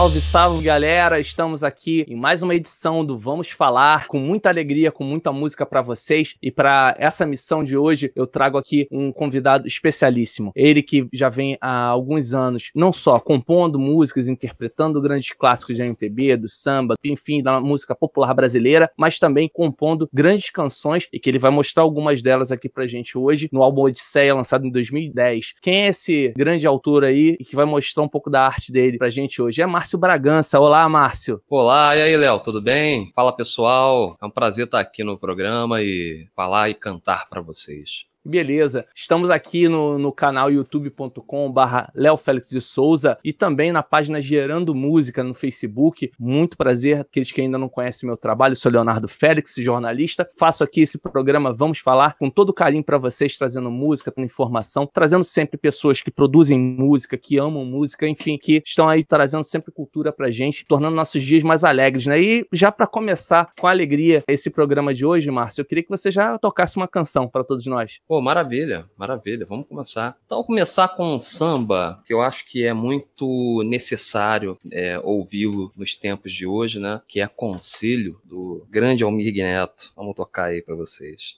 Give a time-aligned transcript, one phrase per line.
[0.00, 1.20] Salve, salve galera!
[1.20, 5.66] Estamos aqui em mais uma edição do Vamos Falar, com muita alegria, com muita música
[5.66, 6.36] para vocês.
[6.40, 10.52] E para essa missão de hoje, eu trago aqui um convidado especialíssimo.
[10.56, 15.82] Ele que já vem há alguns anos, não só compondo músicas, interpretando grandes clássicos de
[15.82, 21.28] MPB, do samba, enfim, da música popular brasileira, mas também compondo grandes canções e que
[21.28, 25.56] ele vai mostrar algumas delas aqui pra gente hoje no álbum Odisseia, lançado em 2010.
[25.60, 28.96] Quem é esse grande autor aí e que vai mostrar um pouco da arte dele
[28.96, 29.60] pra gente hoje?
[29.60, 30.58] É Márcio Bragança.
[30.60, 31.40] Olá, Márcio.
[31.48, 33.10] Olá, e aí, Léo, tudo bem?
[33.14, 34.16] Fala, pessoal.
[34.20, 38.09] É um prazer estar aqui no programa e falar e cantar para vocês.
[38.22, 38.84] Beleza.
[38.94, 44.20] Estamos aqui no, no canal youtube.com barra Léo Félix de Souza e também na página
[44.20, 46.12] Gerando Música no Facebook.
[46.18, 50.28] Muito prazer, aqueles que ainda não conhecem meu trabalho, sou Leonardo Félix, jornalista.
[50.36, 54.86] Faço aqui esse programa Vamos Falar com todo carinho para vocês, trazendo música, trazendo informação,
[54.86, 59.72] trazendo sempre pessoas que produzem música, que amam música, enfim, que estão aí trazendo sempre
[59.72, 62.20] cultura pra gente, tornando nossos dias mais alegres, né?
[62.20, 66.10] E já para começar com alegria esse programa de hoje, Márcio, eu queria que você
[66.10, 67.98] já tocasse uma canção para todos nós.
[68.10, 69.46] Pô, maravilha, maravilha.
[69.48, 70.16] Vamos começar.
[70.26, 75.94] Então, começar com um samba, que eu acho que é muito necessário é, ouvi-lo nos
[75.94, 77.00] tempos de hoje, né?
[77.06, 79.92] Que é Conselho, do grande Almir Neto.
[79.94, 81.36] Vamos tocar aí para vocês.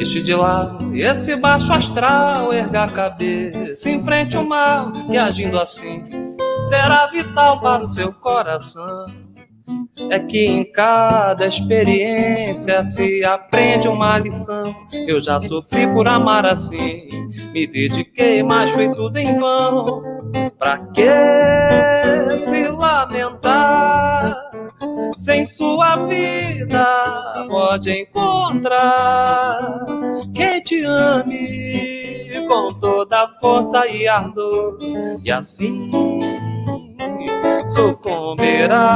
[0.00, 5.60] Este de lá, esse baixo astral, erga a cabeça em frente ao mar, que agindo
[5.60, 6.04] assim
[6.68, 9.29] será vital para o seu coração
[10.10, 14.74] é que em cada experiência se aprende uma lição.
[15.06, 17.08] Eu já sofri por amar assim,
[17.52, 20.02] me dediquei, mas foi tudo em vão.
[20.58, 24.50] Pra que se lamentar?
[25.16, 29.84] Sem sua vida pode encontrar
[30.34, 34.78] quem te ame com toda força e ardor,
[35.22, 35.90] e assim
[37.66, 38.90] sucumbirá.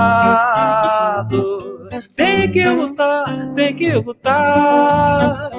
[2.16, 5.50] Tem que lutar, tem que lutar,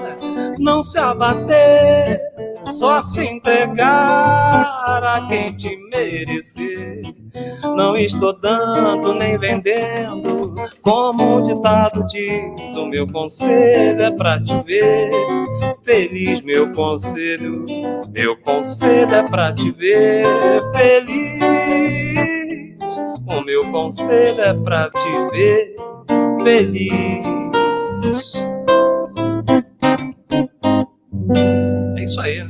[0.60, 2.20] não se abater,
[2.66, 7.02] só se entregar a quem te merecer.
[7.76, 12.76] Não estou dando nem vendendo, como o ditado diz.
[12.76, 15.12] O meu conselho é pra te ver
[15.84, 16.42] feliz.
[16.42, 17.66] Meu conselho,
[18.10, 20.26] meu conselho é pra te ver
[20.74, 21.55] feliz.
[23.28, 25.76] O meu conselho é pra te ver
[26.44, 27.26] feliz.
[31.98, 32.44] É isso aí.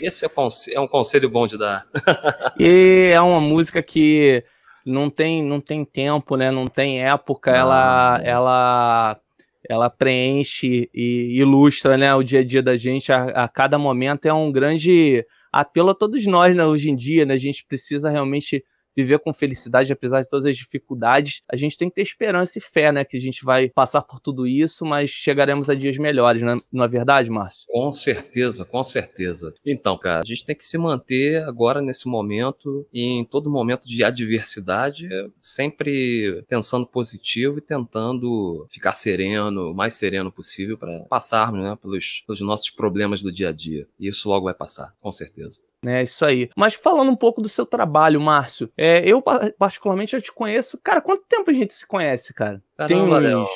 [0.00, 0.30] Esse é,
[0.72, 1.86] é um conselho bom de dar.
[2.60, 4.44] e é uma música que
[4.84, 6.50] não tem, não tem tempo, né?
[6.50, 7.50] Não tem época.
[7.50, 9.20] Ela, ela,
[9.68, 14.26] ela preenche e ilustra, né, o dia a dia da gente a, a cada momento.
[14.26, 15.26] É um grande
[15.60, 18.64] apelo a todos nós, né, hoje em dia, né, a gente precisa realmente
[18.96, 21.42] viver com felicidade, apesar de todas as dificuldades.
[21.50, 23.04] A gente tem que ter esperança e fé, né?
[23.04, 26.56] Que a gente vai passar por tudo isso, mas chegaremos a dias melhores, né?
[26.72, 27.66] não é verdade, Márcio?
[27.68, 29.54] Com certeza, com certeza.
[29.64, 33.86] Então, cara, a gente tem que se manter agora nesse momento e em todo momento
[33.86, 35.08] de adversidade,
[35.40, 42.22] sempre pensando positivo e tentando ficar sereno, o mais sereno possível para passarmos né, pelos,
[42.26, 43.86] pelos nossos problemas do dia a dia.
[43.98, 45.60] E isso logo vai passar, com certeza.
[45.84, 46.48] É isso aí.
[46.56, 49.22] Mas falando um pouco do seu trabalho, Márcio, é, eu
[49.58, 50.78] particularmente já te conheço.
[50.82, 52.62] Cara, quanto tempo a gente se conhece, cara?
[52.76, 53.48] Caramba, Tem uns,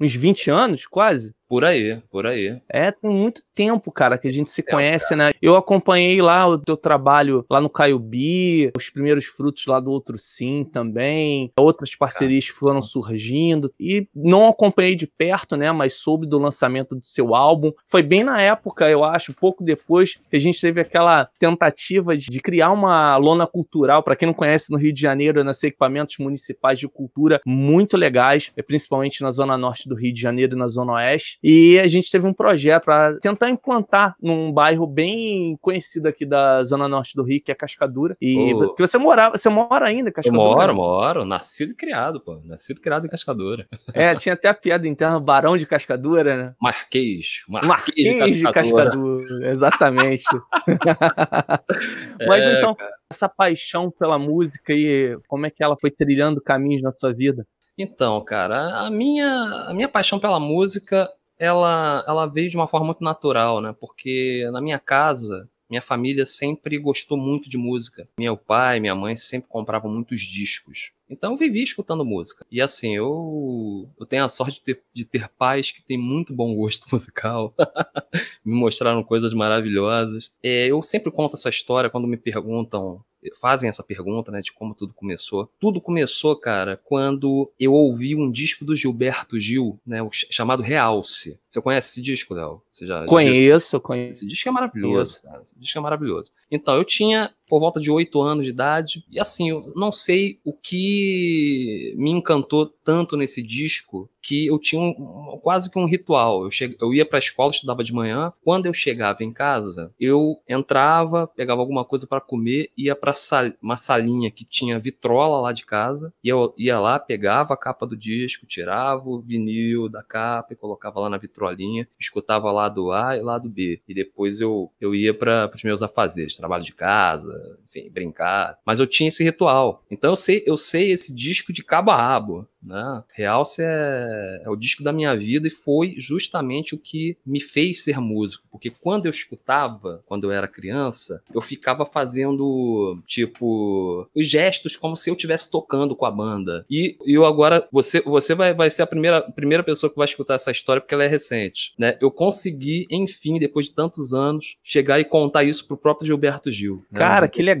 [0.00, 1.34] uns 20 anos, quase?
[1.48, 2.60] Por aí, por aí.
[2.68, 5.28] É, tem muito tempo, cara, que a gente se tempo, conhece, cara.
[5.28, 5.32] né?
[5.40, 10.18] Eu acompanhei lá o teu trabalho lá no Caiobi, os primeiros frutos lá do Outro
[10.18, 12.58] Sim também, outras parcerias cara.
[12.58, 17.72] foram surgindo e não acompanhei de perto, né, mas soube do lançamento do seu álbum.
[17.86, 22.40] Foi bem na época, eu acho, pouco depois que a gente teve aquela tentativa de
[22.40, 26.78] criar uma lona cultural, para quem não conhece, no Rio de Janeiro, nas equipamentos municipais
[26.78, 30.92] de cultura muito legais, principalmente na zona norte do Rio de Janeiro e na zona
[30.92, 31.37] oeste.
[31.42, 36.64] E a gente teve um projeto para tentar implantar num bairro bem conhecido aqui da
[36.64, 38.16] zona norte do Rio, que é Cascadura.
[38.20, 38.74] E oh.
[38.74, 40.42] que você mora, você mora ainda em Cascadura?
[40.42, 43.68] Eu moro, moro, nascido e criado, pô, nascido e criado em Cascadura.
[43.94, 46.54] É, tinha até a piada interna, Barão de Cascadura, né?
[46.60, 48.42] Marquês, Marquês, Marquês de, Cascadura.
[48.42, 50.24] de Cascadura, exatamente.
[52.26, 52.90] Mas é, então, cara.
[53.10, 57.46] essa paixão pela música e como é que ela foi trilhando caminhos na sua vida?
[57.80, 59.28] Então, cara, a minha,
[59.68, 61.08] a minha paixão pela música
[61.38, 63.74] ela, ela veio de uma forma muito natural, né?
[63.78, 68.08] Porque na minha casa, minha família sempre gostou muito de música.
[68.18, 70.92] Meu pai, minha mãe sempre compravam muitos discos.
[71.10, 72.46] Então eu vivi escutando música.
[72.50, 76.34] E assim, eu, eu tenho a sorte de ter, de ter pais que têm muito
[76.34, 77.54] bom gosto musical,
[78.44, 80.32] me mostraram coisas maravilhosas.
[80.42, 83.02] É, eu sempre conto essa história quando me perguntam
[83.40, 85.50] fazem essa pergunta, né, de como tudo começou.
[85.58, 91.38] Tudo começou, cara, quando eu ouvi um disco do Gilberto Gil, né, chamado Realce.
[91.48, 92.62] Você conhece esse disco, Léo?
[92.70, 94.20] Você já conheço, já conheço.
[94.20, 95.42] Esse disco é maravilhoso, cara.
[95.42, 96.32] Esse disco é maravilhoso.
[96.50, 99.04] Então, eu tinha por volta de oito anos de idade.
[99.10, 104.82] E assim, eu não sei o que me encantou tanto nesse disco que eu tinha
[104.82, 106.44] um, quase que um ritual.
[106.44, 106.76] Eu, che...
[106.80, 108.32] eu ia para a escola, estudava de manhã.
[108.44, 113.52] Quando eu chegava em casa, eu entrava, pegava alguma coisa para comer, ia sal...
[113.62, 116.12] uma salinha que tinha vitrola lá de casa.
[116.22, 120.56] E eu ia lá, pegava a capa do disco, tirava o vinil da capa e
[120.56, 123.82] colocava lá na vitrolinha, escutava lá do A e lá do B.
[123.88, 128.58] E depois eu, eu ia para os meus afazeres, trabalho de casa, enfim, brincar.
[128.64, 129.84] Mas eu tinha esse ritual.
[129.90, 132.48] Então eu sei, eu sei esse disco de cabo a rabo.
[132.62, 133.02] Né?
[133.10, 137.84] Realce é, é o disco da minha vida e foi justamente o que me fez
[137.84, 138.46] ser músico.
[138.50, 144.96] Porque quando eu escutava, quando eu era criança, eu ficava fazendo, tipo, os gestos como
[144.96, 146.66] se eu estivesse tocando com a banda.
[146.68, 150.34] E eu agora, você, você vai, vai ser a primeira, primeira pessoa que vai escutar
[150.34, 151.72] essa história porque ela é recente.
[151.78, 151.96] Né?
[152.00, 156.84] Eu consegui, enfim, depois de tantos anos, chegar e contar isso pro próprio Gilberto Gil.
[156.90, 156.98] Né?
[156.98, 157.58] Cara, que legal.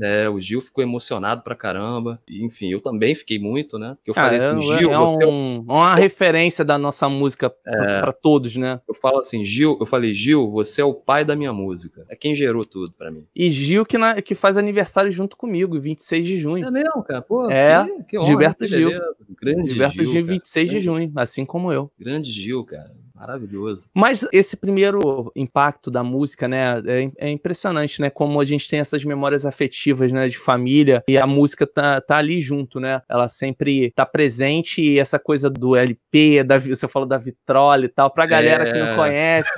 [0.00, 2.20] É, o Gil ficou emocionado pra caramba.
[2.28, 3.96] Enfim, eu também fiquei muito, né?
[4.06, 5.24] eu falei assim, é, Gil, é você...
[5.24, 8.80] É um, uma referência da nossa música é, para todos, né?
[8.88, 12.04] Eu falo assim, Gil, eu falei, Gil, você é o pai da minha música.
[12.08, 13.26] É quem gerou tudo para mim.
[13.34, 16.66] E Gil que, na, que faz aniversário junto comigo, 26 de junho.
[16.66, 17.22] É mesmo, cara?
[17.22, 18.90] Pô, é, que, que honra, Gilberto Gil.
[19.40, 21.90] Grande Gilberto Gil, Gil 26 de junho, assim como eu.
[21.98, 22.92] Grande Gil, cara.
[23.20, 23.88] Maravilhoso.
[23.94, 28.80] Mas esse primeiro impacto da música, né, é, é, impressionante, né, como a gente tem
[28.80, 33.28] essas memórias afetivas, né, de família e a música tá, tá ali junto, né, ela
[33.28, 38.10] sempre tá presente e essa coisa do LP, da, você falou da vitrola e tal,
[38.10, 38.72] pra galera é.
[38.72, 38.96] que não é.
[38.96, 39.50] conhece,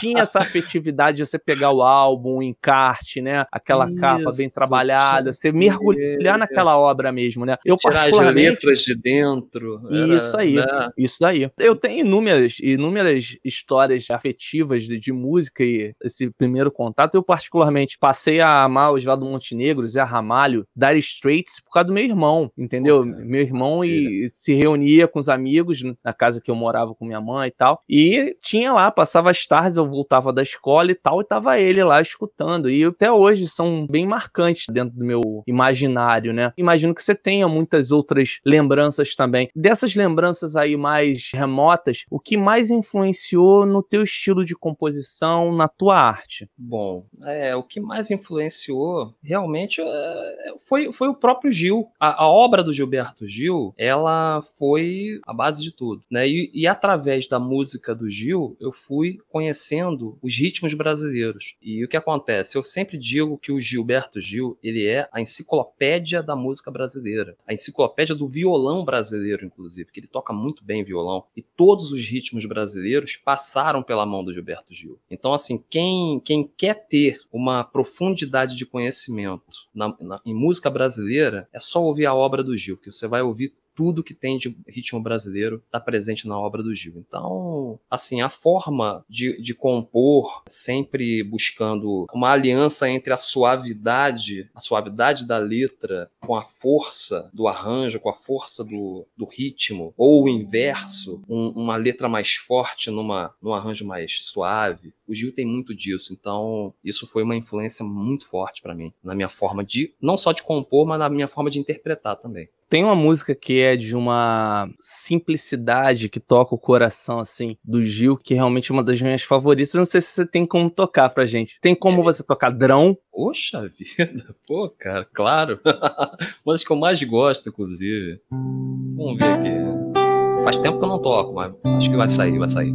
[0.00, 4.48] tinha essa afetividade de você pegar o álbum, o encarte, né, aquela Isso, capa bem
[4.48, 7.58] trabalhada, você mergulhar naquela obra mesmo, né.
[7.62, 8.46] Eu Tirar particularmente...
[8.46, 9.82] as letras de dentro.
[9.90, 10.88] Isso aí, né?
[10.96, 11.50] isso daí.
[11.58, 17.22] Eu tenho inúmeras, inúmeras primeiras histórias afetivas de, de, música e esse primeiro contato, eu
[17.22, 22.50] particularmente passei a amar Oswaldo Montenegro, Zé Ramalho, Dire Straits por causa do meu irmão,
[22.56, 23.04] entendeu?
[23.04, 27.20] meu irmão e, se reunia com os amigos na casa que eu morava com minha
[27.20, 31.20] mãe e tal, e tinha lá, passava as tardes, eu voltava da escola e tal,
[31.20, 36.32] e tava ele lá escutando, e até hoje são bem marcantes dentro do meu imaginário,
[36.32, 36.52] né?
[36.56, 39.50] Imagino que você tenha muitas outras lembranças também.
[39.54, 45.54] Dessas lembranças aí mais remotas, o que mais influenciou influenciou no teu estilo de composição,
[45.54, 46.48] na tua arte?
[46.56, 51.88] Bom, é, o que mais influenciou realmente é, foi, foi o próprio Gil.
[51.98, 56.28] A, a, obra do Gilberto Gil, ela foi a base de tudo, né?
[56.28, 61.54] E, e através da música do Gil, eu fui conhecendo os ritmos brasileiros.
[61.62, 62.56] E o que acontece?
[62.56, 67.54] Eu sempre digo que o Gilberto Gil, ele é a enciclopédia da música brasileira, a
[67.54, 71.24] enciclopédia do violão brasileiro, inclusive, que ele toca muito bem violão.
[71.36, 74.98] E todos os ritmos brasileiros brasileiros passaram pela mão do Gilberto Gil.
[75.10, 81.48] Então, assim, quem, quem quer ter uma profundidade de conhecimento na, na, em música brasileira,
[81.52, 84.56] é só ouvir a obra do Gil, que você vai ouvir tudo que tem de
[84.66, 86.94] ritmo brasileiro está presente na obra do Gil.
[86.96, 94.60] Então, assim, a forma de, de compor, sempre buscando uma aliança entre a suavidade, a
[94.60, 100.24] suavidade da letra, com a força do arranjo, com a força do, do ritmo, ou
[100.24, 104.92] o inverso, um, uma letra mais forte numa, num arranjo mais suave.
[105.06, 109.14] O Gil tem muito disso, então isso foi uma influência muito forte para mim, na
[109.14, 112.48] minha forma de, não só de compor, mas na minha forma de interpretar também.
[112.72, 118.16] Tem uma música que é de uma simplicidade que toca o coração, assim, do Gil,
[118.16, 119.74] que é realmente uma das minhas favoritas.
[119.74, 121.58] Não sei se você tem como tocar pra gente.
[121.60, 122.04] Tem como é.
[122.04, 122.96] você tocar drão?
[123.10, 125.60] Poxa vida, pô, cara, claro.
[126.46, 128.22] uma das que eu mais gosto, inclusive.
[128.30, 130.42] Vamos ver aqui.
[130.42, 132.74] Faz tempo que eu não toco, mas acho que vai sair, vai sair.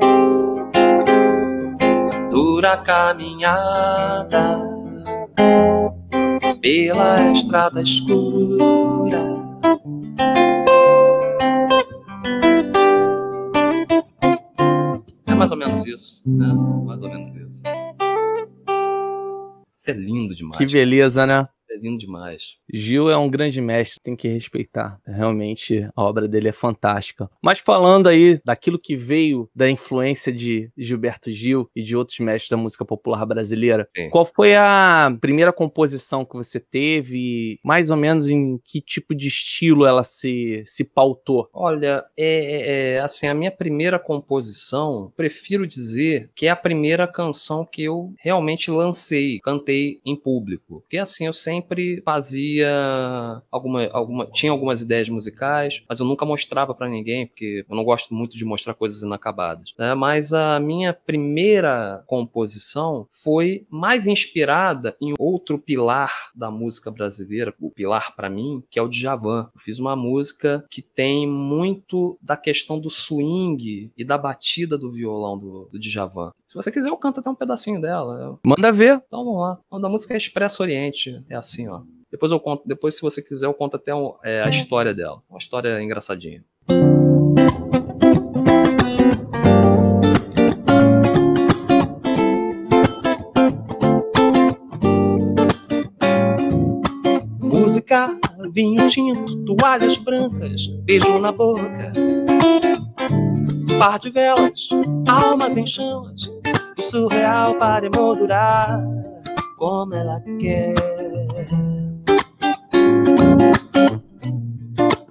[2.31, 4.57] dura caminhada
[6.61, 9.19] pela estrada escura.
[15.27, 16.53] É mais ou menos isso, né?
[16.85, 17.63] Mais ou menos isso.
[19.73, 20.57] Isso é lindo demais.
[20.57, 21.47] Que beleza, né?
[21.71, 22.57] É lindo demais.
[22.71, 24.99] Gil é um grande mestre, tem que respeitar.
[25.05, 27.29] Realmente a obra dele é fantástica.
[27.41, 32.49] Mas falando aí daquilo que veio da influência de Gilberto Gil e de outros mestres
[32.49, 34.09] da música popular brasileira, Sim.
[34.09, 37.59] qual foi a primeira composição que você teve?
[37.63, 41.49] Mais ou menos em que tipo de estilo ela se, se pautou?
[41.53, 47.65] Olha, é, é assim, a minha primeira composição, prefiro dizer que é a primeira canção
[47.65, 50.81] que eu realmente lancei, cantei em público.
[50.81, 52.71] Porque assim, eu sempre sempre fazia
[53.51, 57.83] alguma, alguma tinha algumas ideias musicais, mas eu nunca mostrava para ninguém, porque eu não
[57.83, 59.73] gosto muito de mostrar coisas inacabadas.
[59.77, 59.93] Né?
[59.93, 67.69] Mas a minha primeira composição foi mais inspirada em outro pilar da música brasileira, o
[67.69, 69.49] pilar para mim, que é o Djavan.
[69.53, 74.91] Eu fiz uma música que tem muito da questão do swing e da batida do
[74.91, 76.31] violão do, do Djavan.
[76.51, 78.37] Se você quiser, eu canto até um pedacinho dela.
[78.45, 79.01] Manda ver.
[79.07, 79.57] Então vamos lá.
[79.71, 81.23] O da música é Expresso Oriente.
[81.29, 81.79] É assim, ó.
[82.11, 85.21] Depois eu conto, depois, se você quiser, eu conto até um, é, a história dela.
[85.29, 86.43] Uma história engraçadinha.
[97.39, 98.19] Música,
[98.51, 101.93] vinho tinto, toalhas brancas, beijo na boca
[103.81, 104.69] par de velas,
[105.07, 106.31] almas em chamas,
[106.81, 108.81] do surreal para emoldurar
[109.55, 110.73] como ela quer.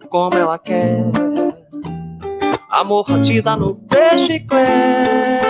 [0.09, 1.05] Como ela quer,
[2.69, 5.41] amor mordida no fechiclé.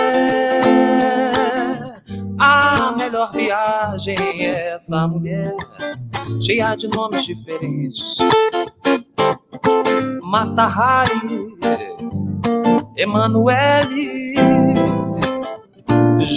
[2.39, 5.55] A melhor viagem é essa mulher,
[6.39, 8.17] cheia de nomes diferentes.
[10.21, 11.19] Mata Hari,
[12.95, 14.20] Emanuele.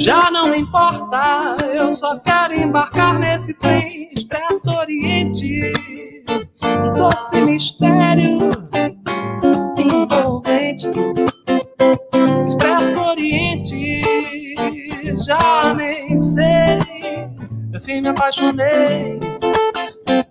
[0.02, 5.72] Já não importa, eu só quero embarcar nesse trem Expresso Oriente.
[6.96, 8.50] Doce mistério
[9.78, 10.88] envolvente.
[12.44, 14.04] Expresso Oriente,
[15.24, 16.80] já nem sei
[17.78, 19.20] se me apaixonei.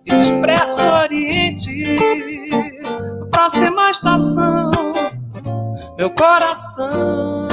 [0.05, 1.97] Expresso Oriente,
[3.31, 4.71] próxima estação
[5.97, 7.47] meu coração.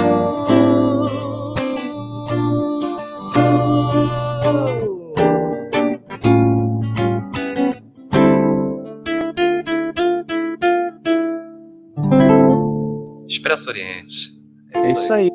[13.40, 14.34] Expresso Oriente.
[14.74, 15.30] É isso aí.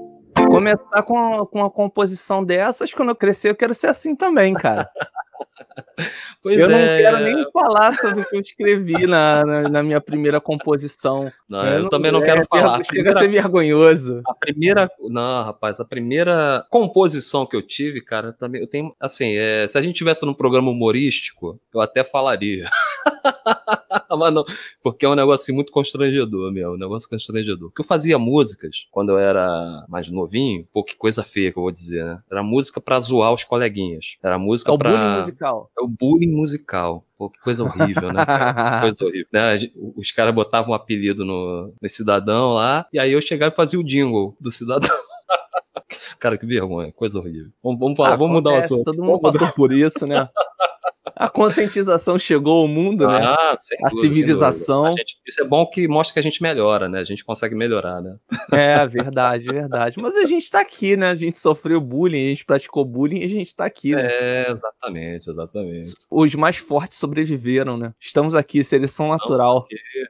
[0.50, 4.88] Começar com, com uma composição dessas, quando eu crescer, eu quero ser assim também, cara.
[6.42, 6.70] Pois eu é.
[6.70, 11.32] não quero nem falar sobre o que eu escrevi na, na, na minha primeira composição.
[11.50, 12.78] Não, eu, eu não, também não quero é, falar.
[12.78, 14.22] Chega primeira, a ser vergonhoso.
[14.28, 14.90] A primeira.
[15.10, 18.62] Não, rapaz, a primeira composição que eu tive, cara, também.
[18.62, 18.96] Eu tenho.
[19.00, 22.70] Assim, é, se a gente tivesse num programa humorístico, eu até falaria.
[24.18, 24.46] Mas não,
[24.82, 27.70] porque é um negócio assim, muito constrangedor mesmo, um negócio constrangedor.
[27.70, 31.64] Porque eu fazia músicas quando eu era mais novinho, pô, que coisa feia que eu
[31.64, 32.20] vou dizer, né?
[32.32, 34.18] Era música pra zoar os coleguinhas.
[34.24, 34.92] Era música é o pra.
[34.92, 35.65] Bullying musical.
[35.80, 37.06] É o bullying musical.
[37.18, 38.26] Pô, que coisa horrível, né?
[38.26, 38.82] Cara?
[38.82, 39.28] coisa horrível.
[39.32, 39.56] Né?
[39.96, 43.80] Os caras botavam um apelido no, no cidadão lá, e aí eu chegava e fazia
[43.80, 44.90] o jingle do cidadão.
[46.20, 47.52] Cara, que vergonha, coisa horrível.
[47.64, 48.84] Vamos, vamos falar, ah, vamos mudar o assunto.
[48.84, 50.28] Todo mundo passou por isso, né?
[51.16, 53.20] a conscientização chegou ao mundo, né?
[53.24, 54.86] Ah, a dúvida, civilização.
[54.86, 57.00] A gente, isso é bom que mostra que a gente melhora, né?
[57.00, 58.18] A gente consegue melhorar, né?
[58.52, 60.00] É, verdade, verdade.
[60.00, 61.10] Mas a gente tá aqui, né?
[61.10, 64.08] A gente sofreu bullying, a gente praticou bullying e a gente tá aqui, né?
[64.08, 65.94] É, exatamente, exatamente.
[66.12, 67.94] Os mais fortes sobreviveram, né?
[68.00, 69.66] Estamos aqui, seleção natural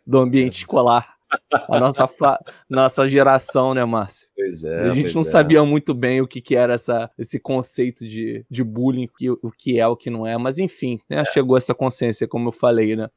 [0.06, 1.15] do ambiente escolar.
[1.70, 2.08] A nossa,
[2.70, 4.28] nossa geração, né, Márcio?
[4.36, 4.82] Pois é.
[4.84, 5.26] A gente não é.
[5.26, 9.52] sabia muito bem o que, que era essa, esse conceito de, de bullying, que, o
[9.58, 11.26] que é, o que não é, mas enfim, né, é.
[11.26, 13.10] chegou essa consciência, como eu falei, né?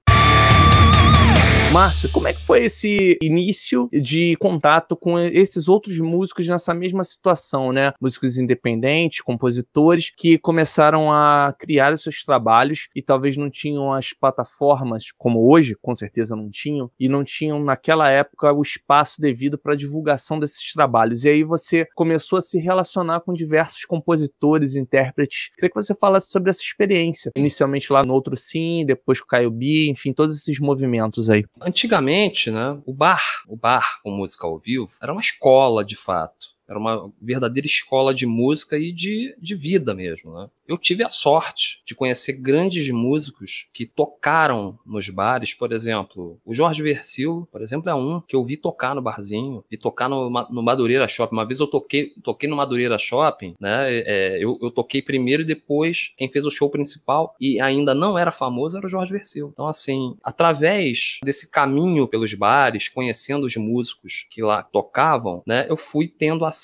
[1.72, 7.04] Márcio, como é que foi esse início de contato com esses outros músicos nessa mesma
[7.04, 7.92] situação, né?
[8.00, 14.14] Músicos independentes, compositores, que começaram a criar os seus trabalhos e talvez não tinham as
[14.14, 19.58] plataformas como hoje, com certeza não tinham, e não tinham naquela época o espaço devido
[19.58, 21.24] para divulgação desses trabalhos.
[21.24, 25.50] E aí você começou a se relacionar com diversos compositores, intérpretes.
[25.54, 29.28] Queria que você falasse sobre essa experiência, inicialmente lá no Outro Sim, depois com o
[29.28, 31.44] Caio B, enfim, todos esses movimentos aí.
[31.60, 36.57] Antigamente, né, o bar, o bar com música ao vivo, era uma escola de fato.
[36.68, 40.48] Era uma verdadeira escola de música e de, de vida mesmo, né?
[40.66, 46.52] Eu tive a sorte de conhecer grandes músicos que tocaram nos bares, por exemplo, o
[46.52, 50.28] Jorge Versilo, por exemplo, é um que eu vi tocar no barzinho, vi tocar no,
[50.28, 51.34] no Madureira Shopping.
[51.34, 53.86] Uma vez eu toquei, toquei no Madureira Shopping, né?
[54.00, 58.18] É, eu, eu toquei primeiro e depois quem fez o show principal e ainda não
[58.18, 59.48] era famoso era o Jorge Versilo.
[59.50, 65.64] Então, assim, através desse caminho pelos bares, conhecendo os músicos que lá tocavam, né?
[65.66, 66.57] Eu fui tendo acesso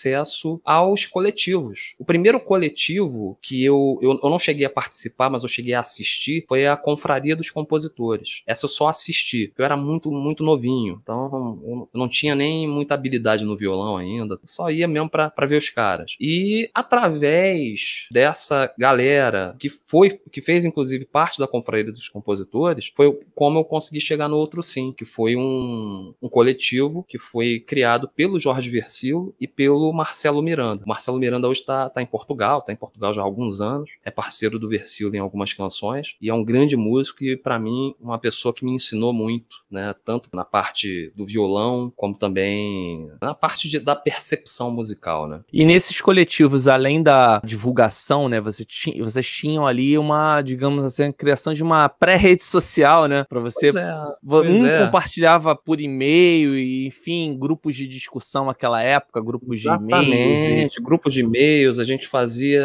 [0.64, 1.94] aos coletivos.
[1.98, 5.80] O primeiro coletivo que eu eu, eu não cheguei a participar, mas eu cheguei a
[5.80, 8.42] assistir, foi a Confraria dos Compositores.
[8.46, 12.94] Essa eu só assisti, eu era muito, muito novinho, então eu não tinha nem muita
[12.94, 16.16] habilidade no violão ainda, só ia mesmo para ver os caras.
[16.20, 23.18] E através dessa galera que foi, que fez inclusive parte da Confraria dos Compositores, foi
[23.34, 28.08] como eu consegui chegar no outro sim, que foi um, um coletivo que foi criado
[28.14, 30.82] pelo Jorge Versilo e pelo Marcelo Miranda.
[30.84, 33.90] O Marcelo Miranda hoje está tá em Portugal, está em Portugal já há alguns anos
[34.04, 37.94] é parceiro do Versilo em algumas canções e é um grande músico e para mim
[38.00, 43.34] uma pessoa que me ensinou muito, né, tanto na parte do violão como também na
[43.34, 45.40] parte de, da percepção musical, né?
[45.52, 51.04] E nesses coletivos, além da divulgação, né, você tinha, vocês tinham ali uma, digamos assim,
[51.04, 53.94] a criação de uma pré-rede social, né, para você pois é,
[54.26, 54.84] pois um é.
[54.84, 61.20] compartilhava por e-mail e enfim, grupos de discussão naquela época, grupos Exatamente, e-mails, grupos de
[61.20, 62.62] e-mails, a gente fazia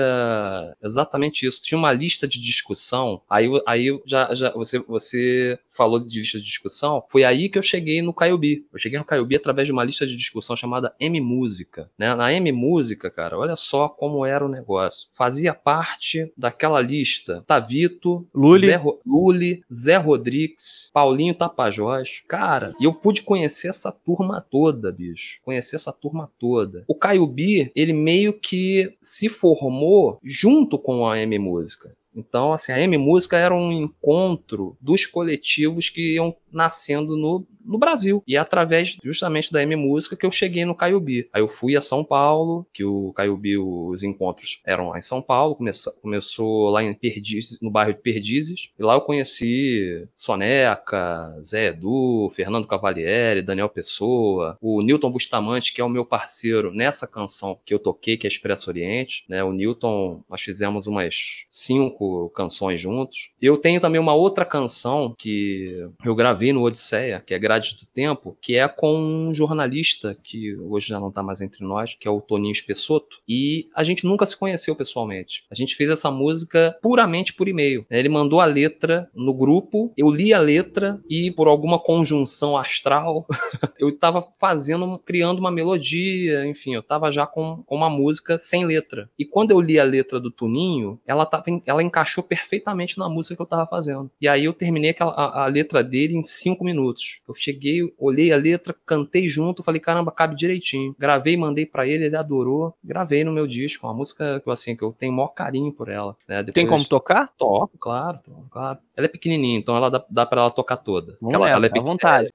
[0.84, 1.62] exatamente isso.
[1.62, 3.22] Tinha uma lista de discussão.
[3.30, 7.04] Aí, aí já, já você, você falou de lista de discussão.
[7.10, 8.66] Foi aí que eu cheguei no Caiobi.
[8.72, 11.90] Eu cheguei no Caiobi através de uma lista de discussão chamada M Música.
[11.98, 12.14] Né?
[12.16, 15.08] Na M Música, cara, olha só como era o negócio.
[15.14, 22.22] Fazia parte daquela lista Tavito, Luli, Zé, Luli, Zé Rodrigues, Paulinho Tapajós.
[22.28, 25.40] Cara, e eu pude conhecer essa turma toda, bicho.
[25.44, 26.84] Conhecer essa turma toda.
[26.90, 31.96] O Caiobi, ele meio que se formou junto com com a M Música.
[32.16, 37.78] Então, assim, a M Música era um encontro dos coletivos que iam nascendo no, no
[37.78, 38.24] Brasil.
[38.28, 41.30] E é através justamente da M Música que eu cheguei no Caiubi.
[41.32, 45.22] Aí eu fui a São Paulo, que o Caiubi, os encontros eram lá em São
[45.22, 48.70] Paulo, começou, começou lá em Perdizes, no bairro de Perdizes.
[48.78, 55.82] E lá eu conheci Soneca, Zé Edu, Fernando Cavalieri, Daniel Pessoa, o Newton Bustamante, que
[55.82, 59.24] é o meu parceiro nessa canção que eu toquei, que é Expresso Oriente.
[59.30, 59.44] Né?
[59.44, 63.32] O Newton, nós fizemos umas cinco canções juntos.
[63.42, 67.86] Eu tenho também uma outra canção que eu gravei no Odisseia, que é Grade do
[67.86, 72.08] Tempo, que é com um jornalista que hoje já não está mais entre nós, que
[72.08, 75.44] é o Toninho Espessoto, e a gente nunca se conheceu pessoalmente.
[75.52, 77.86] A gente fez essa música puramente por e-mail.
[77.90, 83.26] Ele mandou a letra no grupo, eu li a letra e por alguma conjunção astral,
[83.78, 88.66] eu estava fazendo, criando uma melodia, enfim, eu estava já com, com uma música sem
[88.66, 89.10] letra.
[89.18, 93.36] E quando eu li a letra do Toninho, ela, tava, ela encaixou perfeitamente na música
[93.36, 94.10] que eu estava fazendo.
[94.22, 97.22] E aí eu terminei aquela, a, a letra dele em cinco minutos.
[97.28, 100.96] Eu cheguei, olhei a letra, cantei junto, falei, caramba, cabe direitinho.
[100.98, 102.74] Gravei, mandei para ele, ele adorou.
[102.84, 106.16] Gravei no meu disco, uma música que assim, que eu tenho maior carinho por ela.
[106.28, 106.38] Né?
[106.38, 107.28] Depois, Tem como tocar?
[107.38, 108.80] Toco, claro, toco, claro.
[108.96, 111.18] Ela é pequenininha, então ela dá, dá para ela tocar toda.
[111.22, 112.32] Vamos ela, ela é à vontade.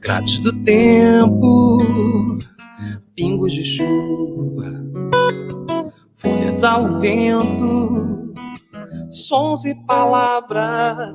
[0.00, 1.75] Grades do tempo,
[3.16, 4.70] pingos de chuva,
[6.12, 8.32] folhas ao vento,
[9.08, 11.14] sons e palavras,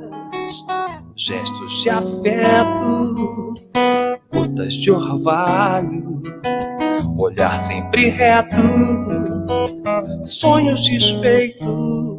[1.16, 3.54] gestos de afeto,
[4.34, 6.24] gotas de orvalho,
[7.16, 8.58] olhar sempre reto,
[10.26, 12.11] sonhos desfeitos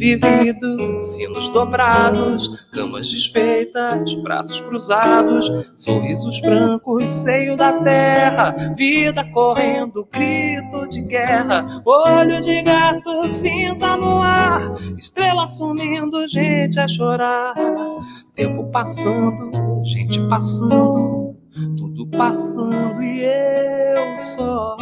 [0.00, 10.88] vivido, sinos dobrados, camas desfeitas, braços cruzados, sorrisos francos, seio da terra, vida correndo, grito
[10.88, 17.52] de guerra, olho de gato, cinza no ar, estrela sumindo, gente a chorar.
[18.34, 19.50] Tempo passando,
[19.84, 21.36] gente passando,
[21.76, 24.76] tudo passando e eu só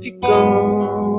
[0.00, 1.09] ficando.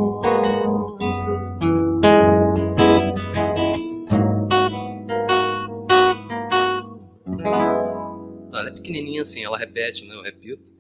[8.71, 10.15] É pequenininha assim, ela repete, né?
[10.15, 10.73] Eu repito.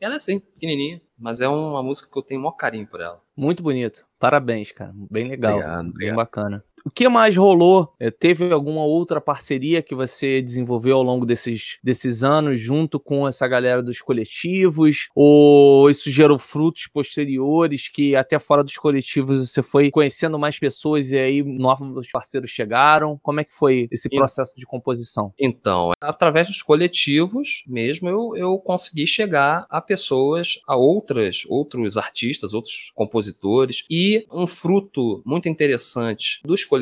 [0.00, 3.00] Ela é assim, pequenininha, mas é uma música que eu tenho o maior carinho por
[3.00, 3.22] ela.
[3.36, 4.04] Muito bonito.
[4.18, 4.92] Parabéns, cara.
[5.10, 5.54] Bem legal.
[5.54, 6.16] Obrigado, bem obrigado.
[6.16, 6.64] bacana.
[6.86, 7.94] O que mais rolou?
[7.98, 13.26] É, teve alguma outra parceria que você desenvolveu ao longo desses, desses anos junto com
[13.26, 15.08] essa galera dos coletivos?
[15.14, 21.10] Ou isso gerou frutos posteriores que até fora dos coletivos você foi conhecendo mais pessoas
[21.10, 23.18] e aí novos parceiros chegaram?
[23.22, 25.32] Como é que foi esse processo de composição?
[25.40, 32.52] Então, através dos coletivos mesmo, eu, eu consegui chegar a pessoas, a outras, outros artistas,
[32.52, 36.73] outros compositores, e um fruto muito interessante dos coletivos,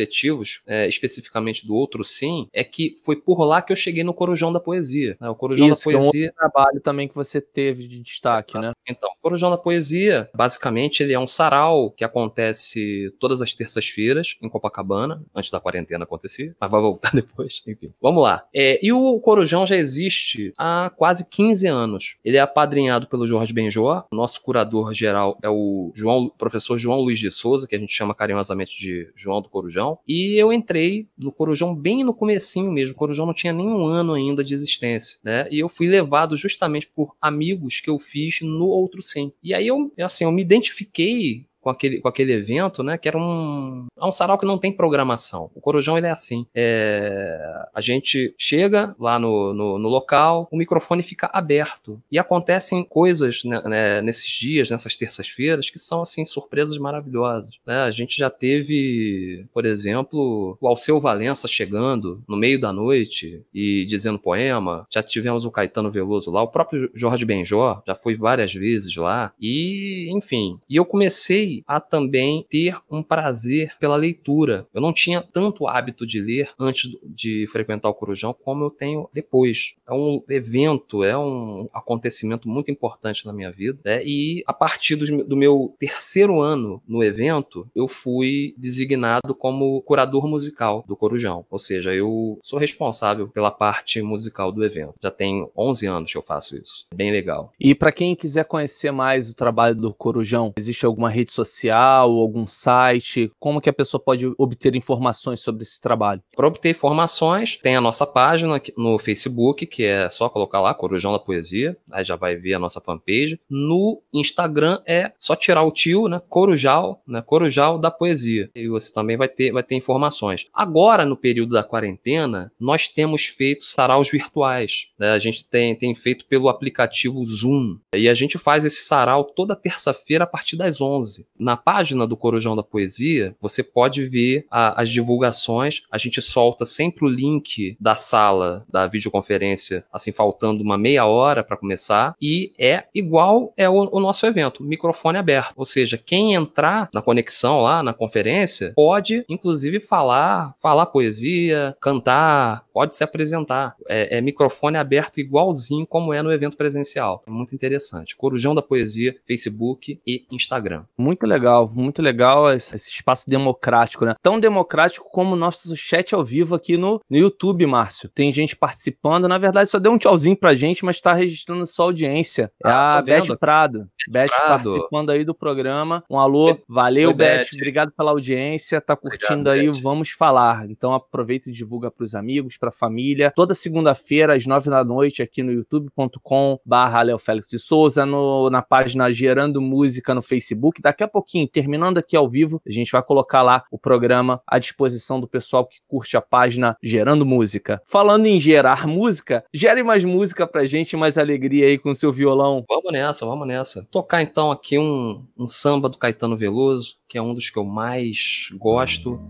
[0.67, 4.53] é, especificamente do Outro Sim, é que foi por lá que eu cheguei no Corujão
[4.53, 5.17] da Poesia.
[5.21, 5.29] Né?
[5.29, 6.27] O Corujão Isso, da Poesia.
[6.29, 8.67] É um trabalho também que você teve de destaque, Exato.
[8.67, 8.73] né?
[8.89, 14.37] Então, o Corujão da Poesia, basicamente, ele é um sarau que acontece todas as terças-feiras
[14.43, 17.93] em Copacabana, antes da quarentena acontecer, mas vai voltar depois, enfim.
[18.01, 18.45] Vamos lá.
[18.55, 22.17] É, e o Corujão já existe há quase 15 anos.
[22.25, 27.19] Ele é apadrinhado pelo Jorge Benjó, nosso curador geral é o João, professor João Luiz
[27.19, 29.82] de Souza, que a gente chama carinhosamente de João do Corujão.
[30.07, 32.95] E eu entrei no Corujão bem no comecinho mesmo.
[32.95, 35.47] O Corujão não tinha nenhum ano ainda de existência, né?
[35.51, 39.33] E eu fui levado justamente por amigos que eu fiz no Outro Sim.
[39.43, 42.99] E aí eu, assim, eu me identifiquei com aquele, com aquele evento, né?
[42.99, 45.51] Que era um, é um sarau que não tem programação.
[45.55, 46.45] O Corujão ele é assim.
[46.55, 47.41] É,
[47.73, 53.45] a gente chega lá no, no, no, local, o microfone fica aberto e acontecem coisas
[53.45, 57.55] né, né, nesses dias, nessas terças-feiras, que são assim surpresas maravilhosas.
[57.65, 57.83] Né?
[57.83, 63.85] A gente já teve, por exemplo, o Alceu Valença chegando no meio da noite e
[63.87, 64.87] dizendo poema.
[64.91, 69.33] Já tivemos o Caetano Veloso lá, o próprio Jorge Benjó já foi várias vezes lá
[69.41, 70.59] e, enfim.
[70.69, 74.67] E eu comecei a também ter um prazer pela leitura.
[74.73, 79.09] Eu não tinha tanto hábito de ler antes de frequentar o Corujão como eu tenho
[79.13, 79.75] depois.
[79.87, 83.81] É um evento, é um acontecimento muito importante na minha vida.
[83.85, 84.03] Né?
[84.05, 90.27] E a partir do, do meu terceiro ano no evento, eu fui designado como curador
[90.27, 91.45] musical do Corujão.
[91.51, 94.95] Ou seja, eu sou responsável pela parte musical do evento.
[95.03, 96.87] Já tem 11 anos que eu faço isso.
[96.95, 97.53] Bem legal.
[97.59, 102.11] E para quem quiser conhecer mais o trabalho do Corujão, existe alguma rede social social,
[102.11, 103.31] algum site?
[103.39, 106.23] Como que a pessoa pode obter informações sobre esse trabalho?
[106.35, 111.13] Para obter informações, tem a nossa página no Facebook, que é só colocar lá, Corujão
[111.13, 113.41] da Poesia, aí já vai ver a nossa fanpage.
[113.49, 116.21] No Instagram é só tirar o tio, né?
[116.29, 117.23] Corujal, né?
[117.23, 118.51] Corujal da Poesia.
[118.55, 120.47] E você também vai ter, vai ter informações.
[120.53, 124.89] Agora, no período da quarentena, nós temos feito saraus virtuais.
[124.99, 125.11] Né?
[125.13, 127.79] A gente tem, tem feito pelo aplicativo Zoom.
[127.95, 132.17] E a gente faz esse sarau toda terça-feira a partir das 11 na página do
[132.17, 135.83] Corujão da Poesia, você pode ver a, as divulgações.
[135.91, 141.43] A gente solta sempre o link da sala da videoconferência, assim, faltando uma meia hora
[141.43, 142.15] para começar.
[142.21, 145.53] E é igual é o, o, nosso evento, microfone aberto.
[145.57, 152.65] Ou seja, quem entrar na conexão lá, na conferência, pode, inclusive, falar, falar poesia, cantar,
[152.73, 153.75] pode se apresentar.
[153.89, 157.23] É, é microfone aberto igualzinho como é no evento presencial.
[157.27, 158.17] É muito interessante.
[158.17, 160.85] Corujão da Poesia, Facebook e Instagram.
[160.97, 164.15] Muito legal, muito legal esse, esse, espaço democrático, né?
[164.23, 168.09] Tão democrático como o nosso chat ao vivo aqui no, no YouTube, Márcio.
[168.09, 171.87] Tem gente participando, na verdade só deu um tchauzinho pra gente, mas tá registrando sua
[171.87, 172.53] audiência.
[172.65, 173.89] É ah, a Beth Prado.
[174.09, 176.05] Beth participando aí do programa.
[176.11, 177.39] Um alô, valeu, Oi, Beth.
[177.39, 177.47] Beth.
[177.55, 179.81] Obrigado pela audiência, tá curtindo Obrigado, aí, Beth.
[179.83, 180.69] vamos falar.
[180.71, 183.33] Então aproveita e divulga pros amigos, pra família.
[183.35, 188.51] Toda segunda-feira, às nove da noite, aqui no youtube.com barra Léo Félix de Souza, no,
[188.51, 190.83] na página Gerando Música no Facebook.
[190.83, 194.59] Daqui a pouquinho, terminando aqui ao vivo, a gente vai colocar lá o programa à
[194.59, 197.81] disposição do pessoal que curte a página Gerando Música.
[197.85, 202.13] Falando em gerar música, gere mais música pra gente, mais alegria aí com o seu
[202.13, 202.65] violão.
[202.69, 203.87] Vamos nessa, vamos nessa.
[203.91, 207.65] Tocar então aqui um, um samba do Caetano Veloso, que é um dos que eu
[207.65, 209.21] mais gosto,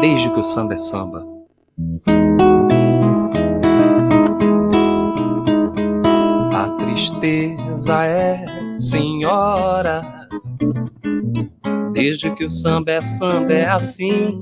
[0.00, 1.26] desde que o samba é samba.
[6.54, 8.44] A tristeza é
[8.78, 10.21] senhora
[11.92, 14.40] Desde que o samba é samba é assim.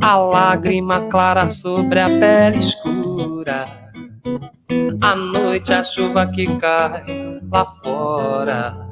[0.00, 3.66] A lágrima clara sobre a pele escura.
[5.00, 7.04] A noite, a chuva que cai
[7.50, 8.88] lá fora.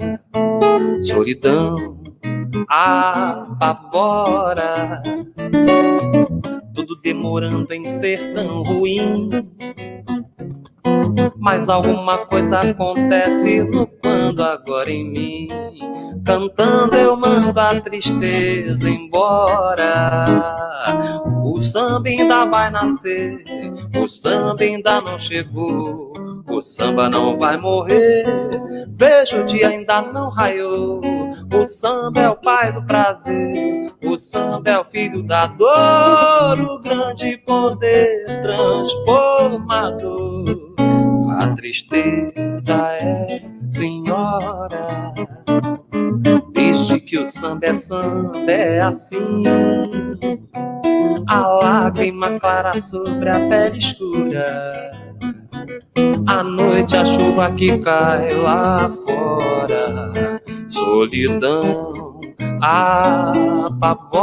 [1.02, 2.02] Solidão
[2.68, 3.82] apavora.
[6.74, 9.28] Tudo demorando em ser tão ruim.
[11.44, 13.68] Mas alguma coisa acontece
[14.00, 15.48] quando agora em mim.
[16.24, 20.16] Cantando eu mando a tristeza embora.
[21.44, 23.44] O samba ainda vai nascer,
[23.94, 26.14] o samba ainda não chegou.
[26.48, 28.24] O samba não vai morrer,
[28.88, 31.02] vejo o dia ainda não raiou.
[31.54, 36.80] O samba é o pai do prazer, o samba é o filho da dor, o
[36.80, 40.72] grande poder transformador.
[41.40, 45.12] A tristeza é senhora,
[46.52, 49.42] desde que o samba é samba, é assim.
[51.26, 54.92] A lágrima clara sobre a pele escura.
[56.26, 60.40] A noite, a chuva que cai lá fora.
[60.68, 62.20] Solidão
[62.60, 64.14] apavora.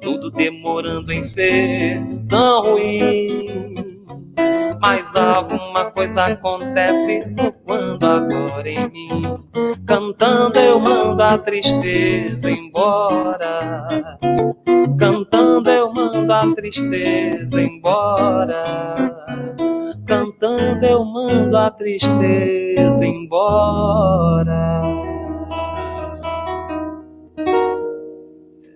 [0.00, 3.91] Tudo demorando em ser tão ruim
[4.82, 7.20] mas alguma coisa acontece
[7.64, 9.22] quando agora em mim.
[9.86, 14.18] Cantando eu mando a tristeza embora.
[14.98, 18.64] Cantando eu mando a tristeza embora.
[20.04, 24.82] Cantando eu mando a tristeza embora.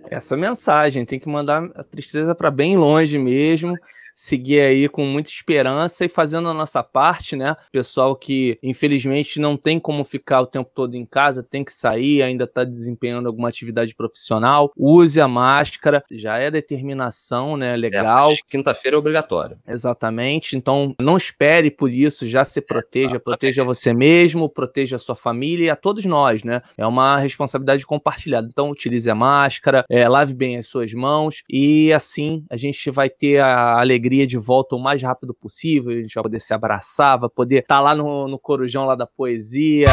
[0.09, 3.77] Essa mensagem tem que mandar a tristeza para bem longe mesmo
[4.17, 7.55] seguir aí com muita esperança e fazendo a nossa parte, né?
[7.71, 12.23] Pessoal que infelizmente não tem como ficar o tempo todo em casa, tem que sair,
[12.23, 17.75] ainda está desempenhando alguma atividade profissional, use a máscara, já é determinação, né?
[17.75, 18.31] É, Legal.
[18.31, 19.59] É, Quinta-feira é obrigatório.
[19.67, 20.57] Exatamente.
[20.57, 25.65] Então não espere por isso, já se proteja, proteja você mesmo, proteja a sua família
[25.65, 26.63] e a todos nós, né?
[26.75, 28.47] É uma responsabilidade compartilhada.
[28.51, 33.11] Então utilize a máscara, é, lave bem as suas mãos e assim a gente vai
[33.11, 36.53] ter a alegria alegria de volta o mais rápido possível, a gente vai poder se
[36.53, 39.87] abraçar, vai poder estar tá lá no, no corujão lá da poesia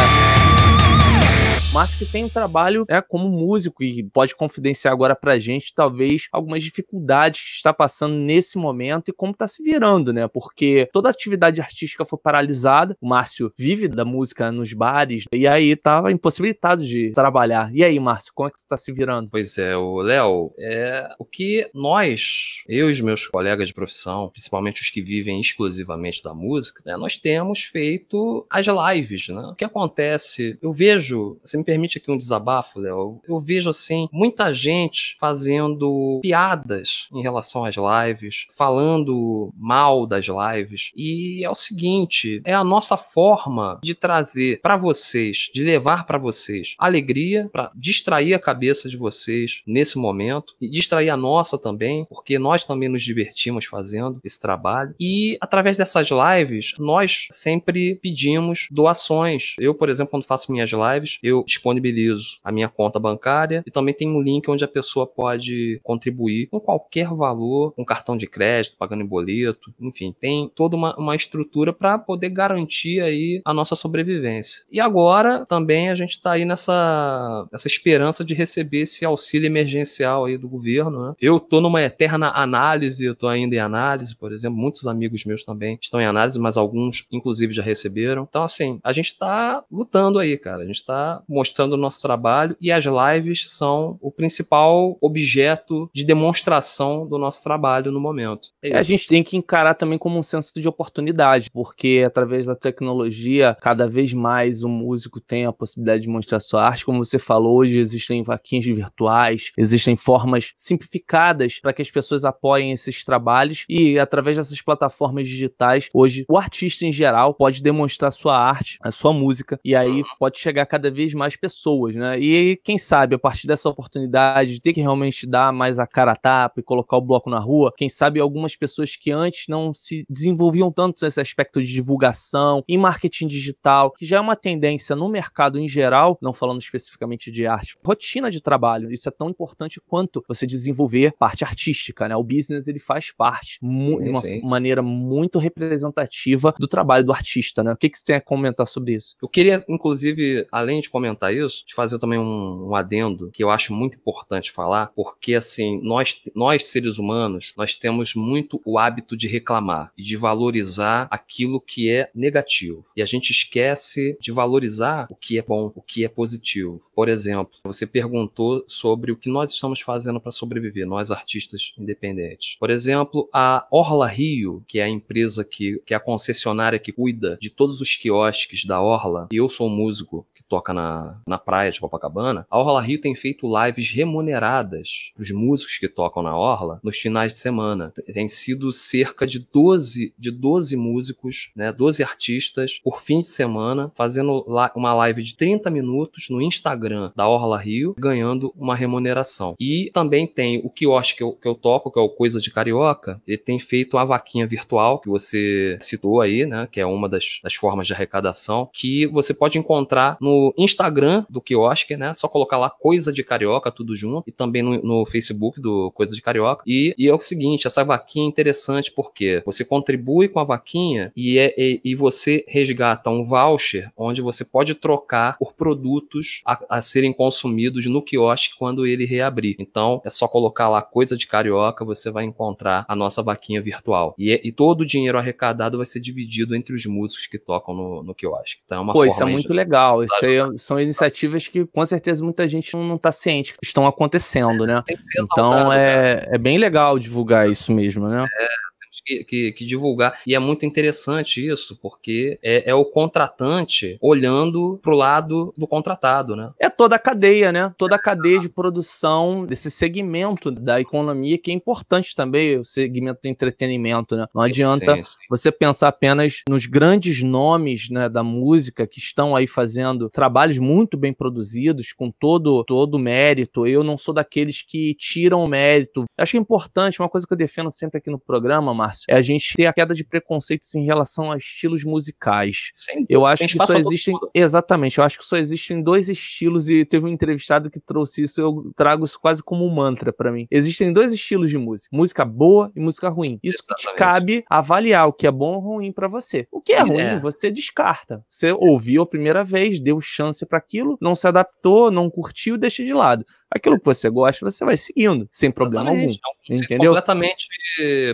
[1.75, 6.29] mas que tem um trabalho é, como músico e pode confidenciar agora pra gente, talvez,
[6.31, 10.29] algumas dificuldades que está passando nesse momento e como está se virando, né?
[10.29, 12.97] Porque toda atividade artística foi paralisada.
[13.01, 17.75] O Márcio vive da música nos bares e aí tava impossibilitado de trabalhar.
[17.75, 19.33] E aí, Márcio, como é que você está se virando?
[19.33, 24.31] Pois é, o Léo, é o que nós, eu e os meus colegas de profissão,
[24.31, 29.43] principalmente os que vivem exclusivamente da música, né, nós temos feito as lives, né?
[29.47, 30.57] O que acontece?
[30.63, 33.21] Eu vejo, assim, permite aqui um desabafo, Léo.
[33.29, 40.91] Eu vejo assim muita gente fazendo piadas em relação às lives, falando mal das lives.
[40.95, 46.19] E é o seguinte, é a nossa forma de trazer para vocês, de levar para
[46.19, 52.05] vocês alegria, para distrair a cabeça de vocês nesse momento e distrair a nossa também,
[52.09, 54.95] porque nós também nos divertimos fazendo esse trabalho.
[54.99, 59.55] E através dessas lives, nós sempre pedimos doações.
[59.59, 63.95] Eu, por exemplo, quando faço minhas lives, eu disponibilizo a minha conta bancária e também
[63.95, 68.77] tem um link onde a pessoa pode contribuir com qualquer valor, com cartão de crédito,
[68.77, 73.77] pagando em boleto, enfim, tem toda uma, uma estrutura para poder garantir aí a nossa
[73.77, 74.65] sobrevivência.
[74.71, 80.25] E agora também a gente está aí nessa, nessa esperança de receber esse auxílio emergencial
[80.25, 81.09] aí do governo.
[81.09, 81.15] Né?
[81.21, 85.45] Eu tô numa eterna análise, eu tô ainda em análise, por exemplo, muitos amigos meus
[85.45, 88.27] também estão em análise, mas alguns inclusive já receberam.
[88.29, 90.63] Então assim, a gente está lutando aí, cara.
[90.63, 91.44] A gente está mostrando
[91.75, 97.91] o nosso trabalho e as lives são o principal objeto de demonstração do nosso trabalho
[97.91, 98.51] no momento.
[98.63, 102.55] É a gente tem que encarar também como um senso de oportunidade, porque através da
[102.55, 106.85] tecnologia, cada vez mais o músico tem a possibilidade de mostrar sua arte.
[106.85, 112.73] Como você falou, hoje existem vaquinhas virtuais, existem formas simplificadas para que as pessoas apoiem
[112.73, 118.39] esses trabalhos e através dessas plataformas digitais, hoje o artista em geral pode demonstrar sua
[118.39, 122.19] arte, a sua música e aí pode chegar cada vez mais pessoas, né?
[122.19, 126.13] E quem sabe, a partir dessa oportunidade de ter que realmente dar mais a cara
[126.13, 129.73] a tapa e colocar o bloco na rua, quem sabe algumas pessoas que antes não
[129.75, 134.97] se desenvolviam tanto nesse aspecto de divulgação e marketing digital, que já é uma tendência
[134.97, 138.91] no mercado em geral, não falando especificamente de arte, rotina de trabalho.
[138.91, 142.17] Isso é tão importante quanto você desenvolver parte artística, né?
[142.17, 147.73] O business ele faz parte de uma maneira muito representativa do trabalho do artista, né?
[147.73, 149.17] O que, que você tem a comentar sobre isso?
[149.23, 153.51] Eu queria, inclusive, além de comentar isso, de fazer também um, um, adendo que eu
[153.51, 159.17] acho muito importante falar, porque assim, nós, nós seres humanos, nós temos muito o hábito
[159.17, 162.85] de reclamar e de valorizar aquilo que é negativo.
[162.97, 166.81] E a gente esquece de valorizar o que é bom, o que é positivo.
[166.95, 172.57] Por exemplo, você perguntou sobre o que nós estamos fazendo para sobreviver, nós artistas independentes.
[172.59, 176.93] Por exemplo, a Orla Rio, que é a empresa que, que é a concessionária que
[176.93, 181.04] cuida de todos os quiosques da Orla, e eu sou um músico que toca na
[181.27, 185.89] na, praia de Copacabana, a Orla Rio tem feito lives remuneradas para os músicos que
[185.89, 187.93] tocam na Orla nos finais de semana.
[188.13, 193.93] Tem sido cerca de 12, de 12 músicos, né, 12 artistas por fim de semana,
[193.95, 199.55] fazendo uma live de 30 minutos no Instagram da Orla Rio, ganhando uma remuneração.
[199.59, 202.51] E também tem o quiosque que eu, que eu toco, que é o Coisa de
[202.51, 207.09] Carioca, ele tem feito uma vaquinha virtual, que você citou aí, né, que é uma
[207.09, 210.94] das, das formas de arrecadação, que você pode encontrar no Instagram
[211.29, 215.07] do quiosque, né, só colocar lá Coisa de Carioca, tudo junto, e também no, no
[215.07, 216.63] Facebook do Coisa de Carioca.
[216.67, 221.13] E, e, é o seguinte, essa vaquinha é interessante porque você contribui com a vaquinha
[221.17, 226.79] e, é, e, e você resgata um voucher onde você pode trocar por produtos a,
[226.79, 229.57] a serem consumidos no quiosque quando ele reabrir.
[229.59, 234.15] Então, é só colocar lá Coisa de Carioca, você vai encontrar a nossa vaquinha virtual.
[234.19, 238.03] E, e todo o dinheiro arrecadado vai ser dividido entre os músicos que tocam no,
[238.03, 238.61] no quiosque.
[238.65, 240.03] Então, é uma Pô, isso é muito legal.
[240.03, 243.87] Isso aí é, são iniciativas que com certeza muita gente não está ciente que estão
[243.87, 244.83] acontecendo, né?
[245.19, 248.25] Então é, é bem legal divulgar isso mesmo, né?
[248.25, 248.64] É
[249.05, 250.21] que, que, que, divulgar.
[250.27, 255.67] E é muito interessante isso, porque é, é o contratante olhando para o lado do
[255.67, 256.53] contratado, né?
[256.59, 257.73] É toda a cadeia, né?
[257.77, 263.21] Toda a cadeia de produção desse segmento da economia que é importante também, o segmento
[263.23, 264.27] do entretenimento, né?
[264.35, 265.13] Não adianta sim, sim.
[265.29, 270.97] você pensar apenas nos grandes nomes né, da música que estão aí fazendo trabalhos muito
[270.97, 273.67] bem produzidos, com todo todo mérito.
[273.67, 276.05] Eu não sou daqueles que tiram o mérito.
[276.19, 279.23] Acho importante, uma coisa que eu defendo sempre aqui no programa, Márcio, Márcio, é a
[279.23, 282.71] gente ter a queda de preconceitos em relação a estilos musicais.
[282.75, 284.15] Sim, eu acho que só existem.
[284.35, 288.41] Exatamente, eu acho que só existem dois estilos, e teve um entrevistado que trouxe isso,
[288.41, 290.47] eu trago isso quase como um mantra para mim.
[290.51, 293.39] Existem dois estilos de música: música boa e música ruim.
[293.43, 293.87] Isso Exatamente.
[293.87, 296.47] que te cabe avaliar o que é bom ou ruim para você.
[296.51, 297.21] O que é ruim, é.
[297.21, 298.25] você descarta.
[298.29, 302.85] Você ouviu a primeira vez, deu chance para aquilo, não se adaptou, não curtiu, deixa
[302.85, 303.25] de lado.
[303.51, 306.21] Aquilo que você gosta, você vai seguindo, sem problema Exatamente.
[306.25, 306.44] algum.
[306.51, 306.93] É entendeu?
[306.93, 307.47] completamente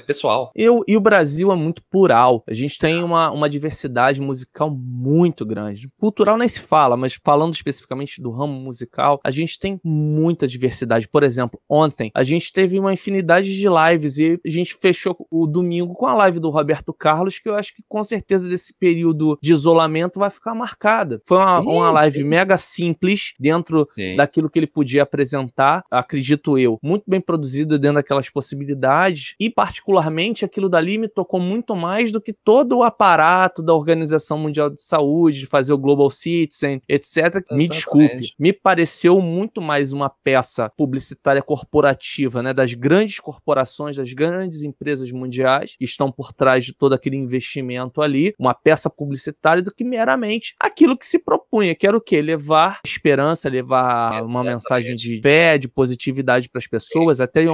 [0.06, 0.52] pessoal.
[0.56, 2.44] E e o Brasil é muito plural.
[2.48, 5.88] A gente tem uma, uma diversidade musical muito grande.
[5.98, 11.08] Cultural nem se fala, mas falando especificamente do ramo musical, a gente tem muita diversidade.
[11.08, 15.46] Por exemplo, ontem a gente teve uma infinidade de lives e a gente fechou o
[15.46, 19.38] domingo com a live do Roberto Carlos, que eu acho que com certeza desse período
[19.42, 21.20] de isolamento vai ficar marcada.
[21.24, 22.24] Foi uma, sim, uma live sim.
[22.24, 24.16] mega simples dentro sim.
[24.16, 30.44] daquilo que ele podia apresentar, acredito eu, muito bem produzida dentro daquelas possibilidades e particularmente
[30.44, 34.83] aquilo dali me tocou muito mais do que todo o aparato da Organização Mundial de
[34.83, 37.16] Saúde, de fazer o Global Citizen, etc.
[37.16, 37.46] Exatamente.
[37.52, 44.12] Me desculpe, me pareceu muito mais uma peça publicitária corporativa, né, das grandes corporações, das
[44.12, 49.62] grandes empresas mundiais que estão por trás de todo aquele investimento ali, uma peça publicitária
[49.62, 52.20] do que meramente aquilo que se propunha, que era o quê?
[52.20, 54.30] Levar esperança, levar Exatamente.
[54.30, 57.46] uma mensagem de fé, de positividade para as pessoas, até sim.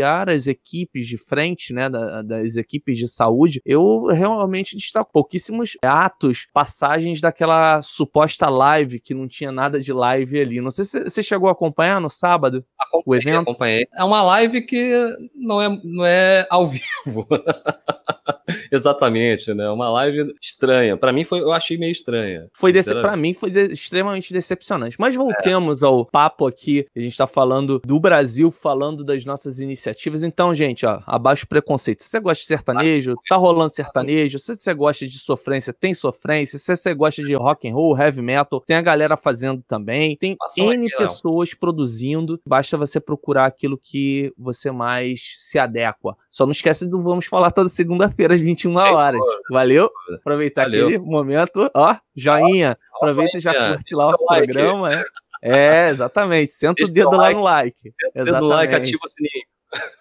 [0.00, 6.46] As equipes de frente, né, da, das equipes de saúde, eu realmente destaco pouquíssimos atos,
[6.52, 10.60] passagens daquela suposta live que não tinha nada de live ali.
[10.60, 12.64] Não sei se você chegou a acompanhar no sábado
[13.04, 13.42] o evento.
[13.42, 13.86] Acompanhei.
[13.94, 14.92] É uma live que
[15.34, 17.26] não é, não é ao vivo.
[18.70, 19.68] Exatamente, né?
[19.70, 20.96] Uma live estranha.
[20.96, 22.48] Para mim foi, eu achei meio estranha.
[22.54, 24.96] Foi desse, para mim foi de, extremamente decepcionante.
[24.98, 25.86] Mas voltemos é.
[25.86, 26.86] ao papo aqui.
[26.96, 29.81] A gente tá falando do Brasil, falando das nossas iniciativas.
[30.24, 32.02] Então, gente, ó, abaixo o preconceito.
[32.02, 34.38] Se você gosta de sertanejo, tá rolando sertanejo.
[34.38, 36.58] Se você gosta de sofrência, tem sofrência.
[36.58, 40.16] Se você gosta de rock and roll, heavy metal, tem a galera fazendo também.
[40.16, 42.40] Tem N pessoas produzindo.
[42.46, 46.16] Basta você procurar aquilo que você mais se adequa.
[46.30, 49.20] Só não esquece do Vamos Falar toda segunda-feira às 21 horas.
[49.50, 49.90] Valeu?
[50.16, 50.88] Aproveitar Valeu.
[50.88, 51.70] aquele momento.
[51.74, 52.76] Ó, joinha.
[52.94, 54.90] Aproveita e já curte lá o programa.
[54.90, 55.04] Né?
[55.42, 56.52] É, exatamente.
[56.52, 57.80] Senta o dedo lá no like.
[57.80, 59.51] Senta o dedo no like, ativa o sininho.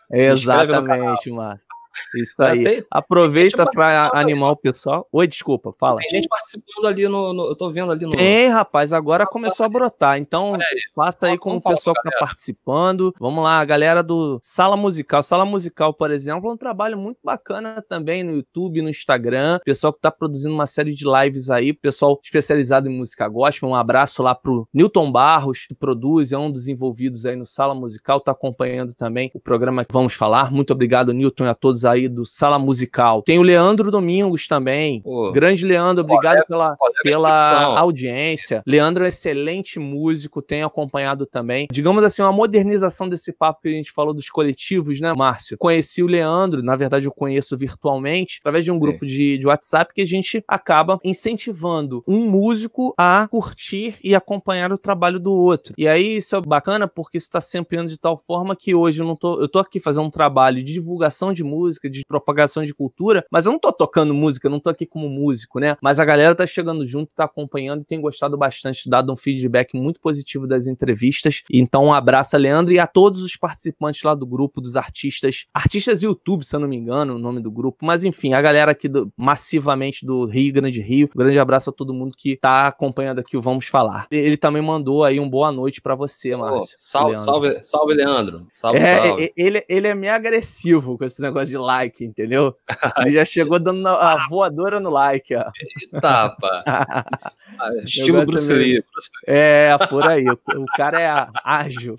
[0.10, 1.71] Exatamente, Márcio.
[2.16, 2.64] Isso aí.
[2.64, 5.08] Tem, Aproveita para animar o pessoal.
[5.12, 6.00] Oi, desculpa, fala.
[6.00, 8.12] Tem gente participando ali no, no, Eu tô vendo ali no.
[8.12, 10.18] Tem, rapaz, agora começou a brotar.
[10.18, 10.62] Então, aí,
[10.96, 13.14] faça aí com o pessoal que tá participando.
[13.20, 15.24] Vamos lá, a galera do Sala Musical.
[15.24, 19.60] Sala Musical, por exemplo, é um trabalho muito bacana também no YouTube, no Instagram.
[19.64, 23.70] Pessoal que tá produzindo uma série de lives aí, pessoal especializado em música gospel.
[23.70, 27.74] Um abraço lá pro Newton Barros, que produz, é um dos envolvidos aí no Sala
[27.74, 30.52] Musical, tá acompanhando também o programa que vamos falar.
[30.52, 33.22] Muito obrigado, Newton, e a todos aí do Sala Musical.
[33.22, 35.02] Tem o Leandro Domingos também.
[35.02, 38.64] Pô, Grande Leandro, obrigado pela, pela audiência.
[38.66, 41.68] Leandro é excelente músico, tenho acompanhado também.
[41.72, 45.58] Digamos assim, uma modernização desse papo que a gente falou dos coletivos, né, Márcio?
[45.58, 48.80] Conheci o Leandro, na verdade eu conheço virtualmente, através de um Sim.
[48.80, 54.72] grupo de, de WhatsApp que a gente acaba incentivando um músico a curtir e acompanhar
[54.72, 55.74] o trabalho do outro.
[55.78, 59.02] E aí isso é bacana porque isso está sempre indo de tal forma que hoje
[59.02, 59.40] eu não tô.
[59.40, 63.46] Eu tô aqui fazendo um trabalho de divulgação de música, de propagação de cultura, mas
[63.46, 65.78] eu não tô tocando música, não tô aqui como músico, né?
[65.82, 69.76] Mas a galera tá chegando junto, tá acompanhando e tem gostado bastante, dado um feedback
[69.76, 71.44] muito positivo das entrevistas.
[71.52, 75.46] Então, um abraço a Leandro e a todos os participantes lá do grupo, dos artistas,
[75.54, 78.72] artistas YouTube, se eu não me engano, o nome do grupo, mas enfim, a galera
[78.72, 81.10] aqui do, massivamente do Rio Grande Rio.
[81.16, 84.08] Um grande abraço a todo mundo que tá acompanhando aqui o Vamos Falar.
[84.12, 86.62] Ele também mandou aí um boa noite para você, Márcio.
[86.62, 87.26] Oh, salve, Leandro.
[87.26, 88.48] salve, salve, Leandro.
[88.52, 89.34] Salve, é, salve.
[89.36, 92.56] Ele, ele é meio agressivo com esse negócio de like, entendeu?
[93.00, 95.52] Ele já chegou dando a voadora no like, ó.
[95.82, 97.06] Eita, pá.
[97.86, 98.84] Estilo Bruce Lee.
[99.26, 100.26] É, por aí.
[100.28, 101.96] O cara é ágil.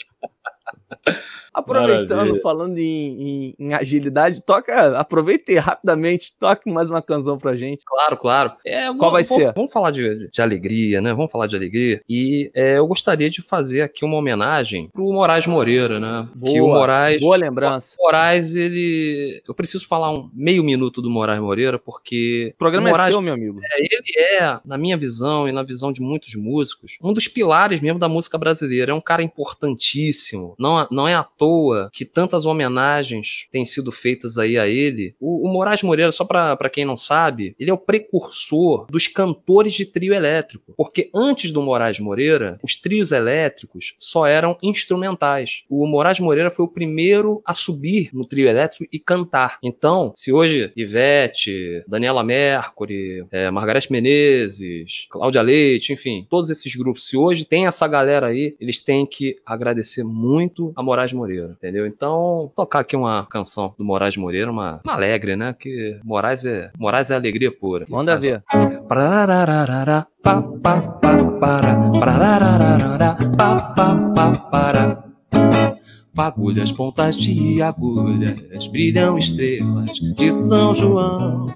[1.52, 2.40] Aproveitando, Maravilha.
[2.40, 7.84] falando em, em, em, agilidade, toca, aproveite rapidamente, toque mais uma canção pra gente.
[7.84, 8.52] Claro, claro.
[8.64, 9.52] É, Qual vai vamos, ser?
[9.52, 11.12] Vamos falar de, de, alegria, né?
[11.12, 12.00] Vamos falar de alegria.
[12.08, 16.26] E é, eu gostaria de fazer aqui uma homenagem pro Moraes Moreira, né?
[16.34, 17.96] Boa, que o Moraes, boa lembrança.
[18.00, 19.42] O Moraes, ele...
[19.46, 22.52] Eu preciso falar um meio minuto do Moraes Moreira, porque...
[22.54, 23.60] O programa o Moraes, é seu, meu amigo.
[23.62, 27.82] É, ele é, na minha visão e na visão de muitos músicos, um dos pilares
[27.82, 28.92] mesmo da música brasileira.
[28.92, 30.54] É um cara importantíssimo.
[30.58, 35.14] Não, não é à toa que tantas homenagens têm sido feitas aí a ele.
[35.20, 39.72] O, o Moraes Moreira, só para quem não sabe, ele é o precursor dos cantores
[39.74, 40.74] de trio elétrico.
[40.76, 45.62] Porque antes do Moraes Moreira, os trios elétricos só eram instrumentais.
[45.68, 49.58] O Moraes Moreira foi o primeiro a subir no trio elétrico e cantar.
[49.62, 57.06] Então, se hoje Ivete, Daniela Mercury, é, Margareth Menezes, Cláudia Leite, enfim, todos esses grupos,
[57.06, 61.86] se hoje tem essa galera aí, eles têm que agradecer muito a Moraes Moreira, entendeu?
[61.86, 65.54] Então, tocar aqui uma canção do Moraes Moreira, uma, uma alegre, né?
[65.58, 67.86] Que Moraes é, Moraes é alegria pura.
[67.88, 68.42] Manda ver.
[76.14, 81.46] Fagulhas, pontas de agulhas, brilham estrelas de São João.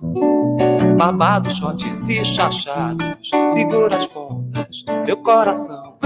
[0.97, 5.99] Babados, shots e chachados, segura as pontas, meu coração.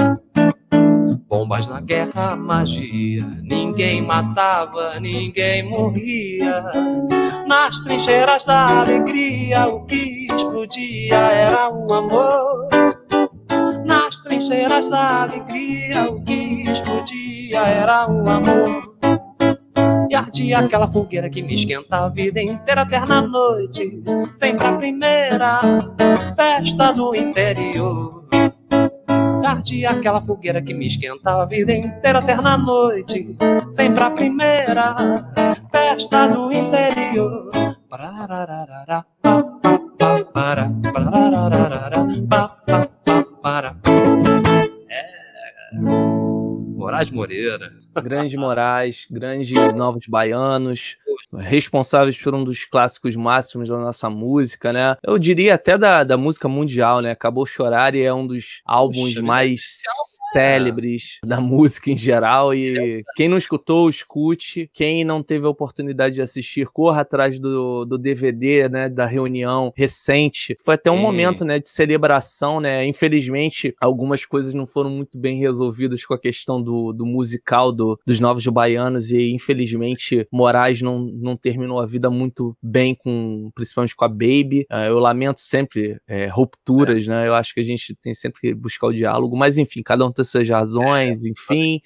[1.30, 3.24] Bombas na guerra, magia.
[3.40, 6.60] Ninguém matava, ninguém morria.
[7.46, 12.66] Nas trincheiras da alegria, o que explodia era o amor.
[13.86, 18.96] Nas trincheiras da alegria, o que explodia era o amor.
[20.10, 24.02] E ardia aquela fogueira que me esquenta a vida inteira, eterna noite,
[24.32, 25.60] sempre a primeira
[26.36, 28.19] festa do interior
[29.46, 33.36] ardia aquela fogueira que me esquentava a vida inteira, eterna noite,
[33.70, 34.94] sempre a primeira
[35.70, 37.50] festa do interior.
[44.88, 45.04] É.
[46.76, 47.72] Moraes Moreira.
[48.02, 50.96] Grande Moraes, grande Novos Baianos,
[51.38, 54.96] responsáveis por um dos clássicos máximos da nossa música, né?
[55.04, 57.12] Eu diria até da, da música mundial, né?
[57.12, 59.82] Acabou Chorar e é um dos álbuns Poxa, mais
[60.32, 62.54] célebres da música em geral.
[62.54, 64.70] E quem não escutou, escute.
[64.72, 68.88] Quem não teve a oportunidade de assistir, corra atrás do, do DVD, né?
[68.88, 70.56] Da reunião recente.
[70.64, 71.58] Foi até um momento, né?
[71.58, 72.86] De celebração, né?
[72.86, 77.98] Infelizmente, algumas coisas não foram muito bem resolvidas com a questão do, do musical do,
[78.06, 79.10] dos Novos Baianos.
[79.10, 84.66] E infelizmente, Moraes não, não terminou a vida muito bem, com principalmente com a Baby.
[84.70, 87.10] Uh, eu lamento sempre é, rupturas, é.
[87.10, 87.28] né?
[87.28, 89.36] Eu acho que a gente tem sempre que buscar o diálogo.
[89.36, 91.80] Mas enfim, cada um suas razões, é, enfim.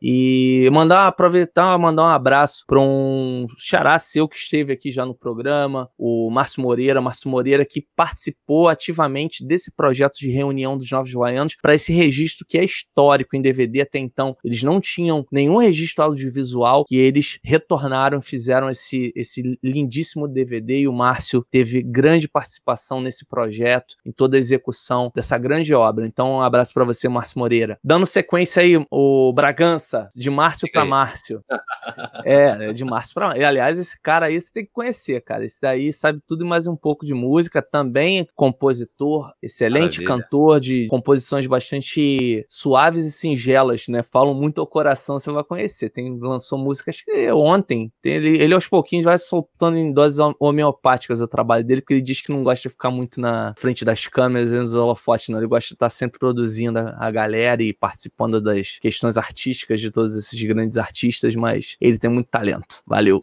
[0.00, 5.14] E mandar aproveitar, mandar um abraço para um xará seu que esteve aqui já no
[5.14, 11.12] programa, o Márcio Moreira, Márcio Moreira que participou ativamente desse projeto de reunião dos Novos
[11.12, 14.36] Baianos para esse registro que é histórico em DVD até então.
[14.44, 18.77] Eles não tinham nenhum registro audiovisual e eles retornaram, fizeram esse,
[19.14, 25.10] esse lindíssimo DVD e o Márcio teve grande participação nesse projeto, em toda a execução
[25.14, 26.06] dessa grande obra.
[26.06, 27.78] Então, um abraço para você, Márcio Moreira.
[27.82, 31.42] Dando sequência aí, o Bragança, de Márcio para Márcio.
[32.24, 33.46] é, de Márcio para Márcio.
[33.46, 35.44] Aliás, esse cara aí você tem que conhecer, cara.
[35.44, 37.62] Esse daí sabe tudo e mais um pouco de música.
[37.62, 40.06] Também compositor, excelente Maravilha.
[40.06, 44.02] cantor de composições bastante suaves e singelas, né?
[44.02, 45.90] Falam muito ao coração, você vai conhecer.
[45.90, 47.92] Tem, lançou música, acho que ontem.
[48.00, 52.02] Tem, ele, ele é pouquinhos vai soltando em doses homeopáticas o trabalho dele, porque ele
[52.02, 55.38] diz que não gosta de ficar muito na frente das câmeras e nos holofotes, não.
[55.38, 60.14] Ele gosta de estar sempre produzindo a galera e participando das questões artísticas de todos
[60.14, 62.82] esses grandes artistas, mas ele tem muito talento.
[62.86, 63.20] Valeu!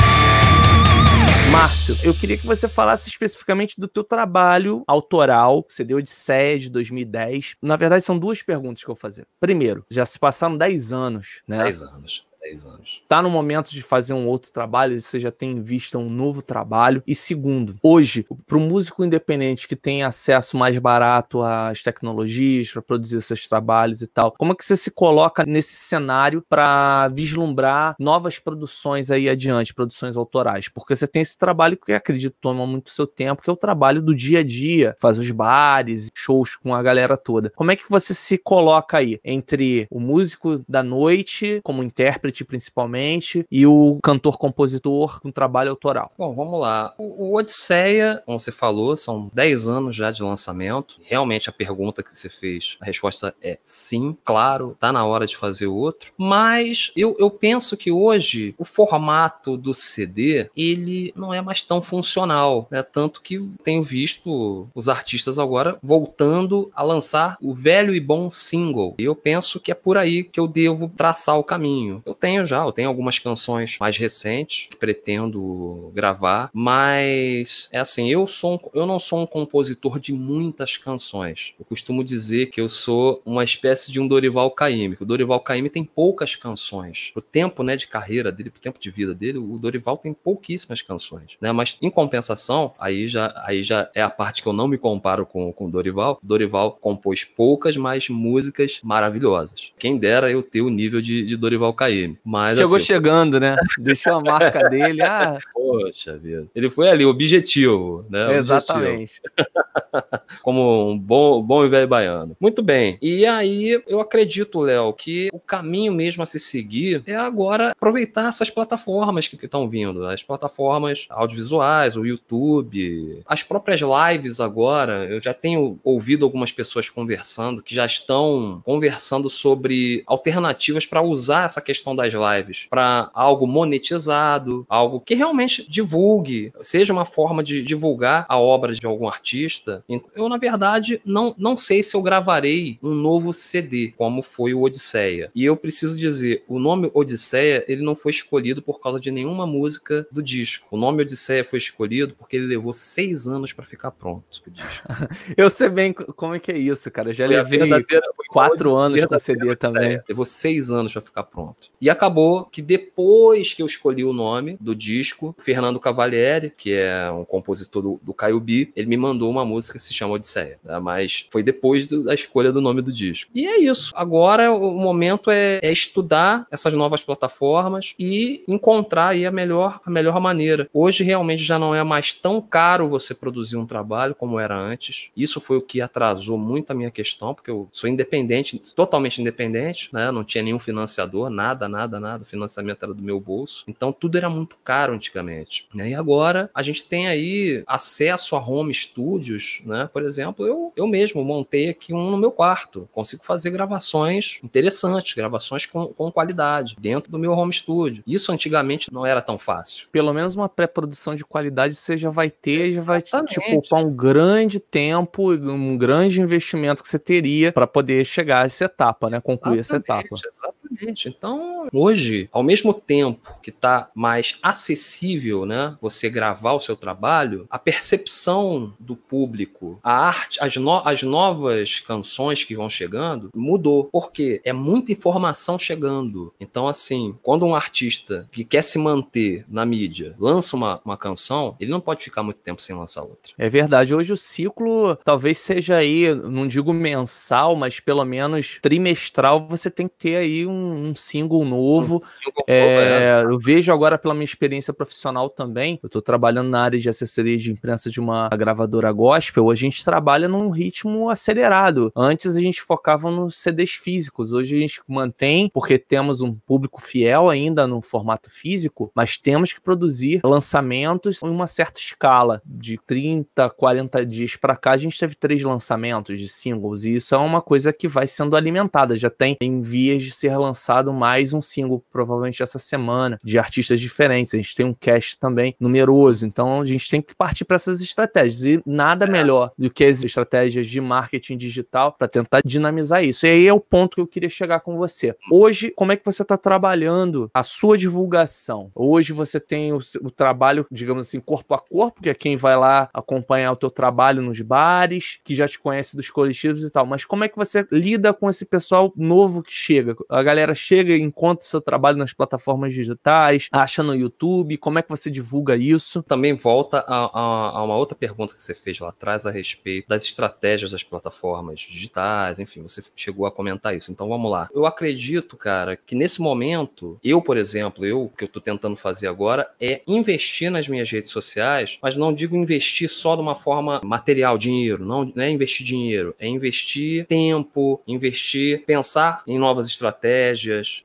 [1.51, 6.09] Márcio, eu queria que você falasse especificamente do teu trabalho autoral, que você deu de
[6.09, 7.55] SEA de 2010.
[7.61, 9.25] Na verdade, são duas perguntas que eu vou fazer.
[9.39, 11.63] Primeiro, já se passaram 10 anos, né?
[11.63, 12.25] 10 anos.
[12.45, 13.01] 10 anos.
[13.07, 16.41] Tá no momento de fazer um outro trabalho, você já tem em vista um novo
[16.41, 17.01] trabalho.
[17.07, 22.81] E segundo, hoje, para o músico independente que tem acesso mais barato às tecnologias para
[22.81, 27.95] produzir seus trabalhos e tal, como é que você se coloca nesse cenário para vislumbrar
[27.99, 30.69] novas produções aí adiante, produções autorais?
[30.69, 34.01] Porque você tem esse trabalho que acredito toma muito seu tempo, que é o trabalho
[34.01, 37.51] do dia a dia, faz os bares, shows com a galera toda.
[37.55, 43.45] Como é que você se coloca aí entre o músico da noite como intérprete principalmente,
[43.51, 46.11] e o cantor-compositor com trabalho autoral.
[46.17, 46.93] Bom, vamos lá.
[46.97, 50.97] O, o Odisseia, como você falou, são 10 anos já de lançamento.
[51.03, 55.37] Realmente a pergunta que você fez, a resposta é sim, claro, tá na hora de
[55.37, 56.11] fazer outro.
[56.17, 61.81] Mas eu, eu penso que hoje o formato do CD, ele não é mais tão
[61.81, 62.81] funcional, né?
[62.83, 68.95] Tanto que tenho visto os artistas agora voltando a lançar o velho e bom single.
[68.99, 72.01] E eu penso que é por aí que eu devo traçar o caminho.
[72.05, 78.09] Eu tenho já, eu tenho algumas canções mais recentes que pretendo gravar, mas é assim,
[78.09, 81.53] eu sou um, eu não sou um compositor de muitas canções.
[81.59, 84.97] Eu costumo dizer que eu sou uma espécie de um Dorival Caymmi.
[84.99, 87.11] O Dorival Caymmi tem poucas canções.
[87.15, 90.81] O tempo, né, de carreira dele, o tempo de vida dele, o Dorival tem pouquíssimas
[90.81, 91.51] canções, né?
[91.51, 95.27] Mas em compensação, aí já aí já é a parte que eu não me comparo
[95.27, 96.19] com com Dorival.
[96.23, 99.71] Dorival compôs poucas, mas músicas maravilhosas.
[99.77, 102.04] Quem dera eu ter o nível de, de Dorival Caymmi.
[102.23, 103.55] Mas, Chegou assim, chegando, né?
[103.79, 105.01] Deixou a marca dele.
[105.01, 105.37] Ah.
[105.53, 106.47] Poxa vida.
[106.55, 108.37] Ele foi ali, objetivo, né?
[108.37, 109.21] Exatamente.
[110.43, 112.35] Como um bom, bom e velho baiano.
[112.39, 112.97] Muito bem.
[113.01, 118.29] E aí, eu acredito, Léo, que o caminho mesmo a se seguir é agora aproveitar
[118.29, 120.05] essas plataformas que estão vindo.
[120.07, 125.05] As plataformas audiovisuais, o YouTube, as próprias lives agora.
[125.05, 131.45] Eu já tenho ouvido algumas pessoas conversando que já estão conversando sobre alternativas para usar
[131.45, 137.61] essa questão das lives para algo monetizado, algo que realmente divulgue, seja uma forma de
[137.61, 139.83] divulgar a obra de algum artista.
[140.15, 144.61] Eu, na verdade, não, não sei se eu gravarei um novo CD, como foi o
[144.61, 145.31] Odisseia.
[145.33, 149.45] E eu preciso dizer, o nome Odisseia, ele não foi escolhido por causa de nenhuma
[149.45, 150.67] música do disco.
[150.71, 154.43] O nome Odisseia foi escolhido porque ele levou seis anos para ficar pronto.
[155.37, 157.09] eu sei bem como é que é isso, cara.
[157.09, 157.85] Eu já foi levei
[158.29, 160.01] quatro anos para CD também.
[160.07, 161.69] Levou seis anos para ficar pronto.
[161.85, 167.11] E acabou que depois que eu escolhi o nome do disco, Fernando Cavalieri, que é
[167.11, 170.57] um compositor do, do Caio B, ele me mandou uma música que se chama Odisseia.
[170.63, 170.79] Né?
[170.79, 173.29] Mas foi depois do, da escolha do nome do disco.
[173.35, 173.93] E é isso.
[173.95, 179.91] Agora o momento é, é, estudar essas novas plataformas e encontrar aí a melhor, a
[179.91, 180.67] melhor maneira.
[180.73, 185.09] Hoje realmente já não é mais tão caro você produzir um trabalho como era antes.
[185.15, 189.89] Isso foi o que atrasou muito a minha questão, porque eu sou independente, totalmente independente,
[189.93, 190.09] né?
[190.09, 192.23] Não tinha nenhum financiador, nada, nada, nada.
[192.23, 193.63] O financiamento era do meu bolso.
[193.67, 195.67] Então tudo era muito caro antigamente.
[195.73, 195.89] Né?
[195.89, 199.89] E agora a gente tem aí acesso a home studios, né?
[199.91, 202.87] Por exemplo, eu, eu mesmo montei aqui um no meu quarto.
[202.91, 208.03] Consigo fazer gravações interessantes, gravações com, com qualidade, dentro do meu home studio.
[208.05, 209.87] Isso antigamente não era tão fácil.
[209.91, 213.09] Pelo menos uma pré-produção de qualidade você já vai ter, Exatamente.
[213.11, 218.05] já vai te poupar um grande tempo, um grande investimento que você teria para poder
[218.05, 219.19] chegar a essa etapa, né?
[219.19, 220.55] Concluir exatamente, essa etapa.
[220.55, 220.64] Exatamente.
[221.05, 227.47] Então, hoje, ao mesmo tempo que está mais acessível, né, você gravar o seu trabalho,
[227.49, 233.85] a percepção do público, a arte, as, no, as novas canções que vão chegando mudou,
[233.91, 236.33] porque é muita informação chegando.
[236.39, 241.55] Então, assim, quando um artista que quer se manter na mídia lança uma, uma canção,
[241.59, 243.33] ele não pode ficar muito tempo sem lançar outra.
[243.37, 243.93] É verdade.
[243.93, 249.87] Hoje o ciclo talvez seja aí, não digo mensal, mas pelo menos trimestral, você tem
[249.87, 251.97] que ter aí um, um single novo.
[251.97, 256.61] Um single é, eu vejo agora pela minha experiência profissional também, eu estou trabalhando na
[256.61, 261.91] área de assessoria de imprensa de uma gravadora gospel, a gente trabalha num ritmo acelerado.
[261.95, 266.81] Antes a gente focava nos CDs físicos, hoje a gente mantém, porque temos um público
[266.81, 272.41] fiel ainda no formato físico, mas temos que produzir lançamentos em uma certa escala.
[272.45, 277.15] De 30, 40 dias para cá, a gente teve três lançamentos de singles, e isso
[277.15, 280.93] é uma coisa que vai sendo alimentada, já tem em vias de ser lançado lançado
[280.93, 284.33] mais um single, provavelmente essa semana, de artistas diferentes.
[284.33, 287.81] A gente tem um cast também numeroso, então a gente tem que partir para essas
[287.81, 288.43] estratégias.
[288.43, 289.09] E nada é.
[289.09, 293.27] melhor do que as estratégias de marketing digital para tentar dinamizar isso.
[293.27, 295.13] E aí é o ponto que eu queria chegar com você.
[295.29, 298.71] Hoje, como é que você está trabalhando a sua divulgação?
[298.73, 302.55] Hoje você tem o, o trabalho, digamos assim, corpo a corpo, que é quem vai
[302.55, 306.85] lá acompanhar o teu trabalho nos bares, que já te conhece dos coletivos e tal.
[306.85, 309.93] Mas como é que você lida com esse pessoal novo que chega?
[310.09, 314.79] A galera chega e encontra o seu trabalho nas plataformas digitais, acha no YouTube, como
[314.79, 316.03] é que você divulga isso?
[316.03, 319.87] Também volta a, a, a uma outra pergunta que você fez lá atrás a respeito
[319.87, 323.91] das estratégias das plataformas digitais, enfim, você chegou a comentar isso.
[323.91, 324.49] Então vamos lá.
[324.53, 328.75] Eu acredito, cara, que nesse momento, eu, por exemplo, eu, o que eu tô tentando
[328.75, 333.35] fazer agora é investir nas minhas redes sociais, mas não digo investir só de uma
[333.35, 339.67] forma material, dinheiro, não, não é investir dinheiro, é investir tempo, investir, pensar em novas
[339.67, 340.34] estratégias,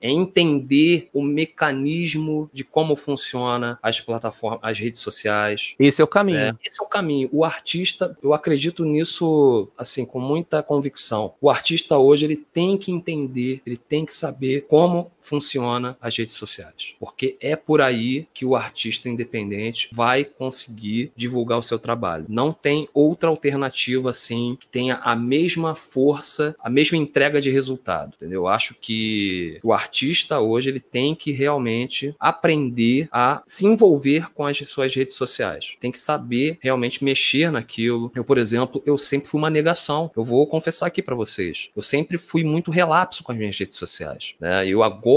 [0.00, 5.74] é entender o mecanismo de como funciona as plataformas, as redes sociais.
[5.78, 6.38] Esse é o caminho.
[6.38, 7.28] É, esse é o caminho.
[7.32, 11.34] O artista, eu acredito nisso assim com muita convicção.
[11.40, 16.34] O artista hoje ele tem que entender, ele tem que saber como funciona as redes
[16.34, 22.26] sociais, porque é por aí que o artista independente vai conseguir divulgar o seu trabalho.
[22.28, 28.14] Não tem outra alternativa assim que tenha a mesma força, a mesma entrega de resultado,
[28.16, 28.42] entendeu?
[28.42, 34.44] Eu acho que o artista hoje ele tem que realmente aprender a se envolver com
[34.44, 35.74] as suas redes sociais.
[35.78, 38.10] Tem que saber realmente mexer naquilo.
[38.14, 40.10] Eu, por exemplo, eu sempre fui uma negação.
[40.16, 41.68] Eu vou confessar aqui para vocês.
[41.76, 44.66] Eu sempre fui muito relapso com as minhas redes sociais, né?
[44.66, 45.09] Eu agora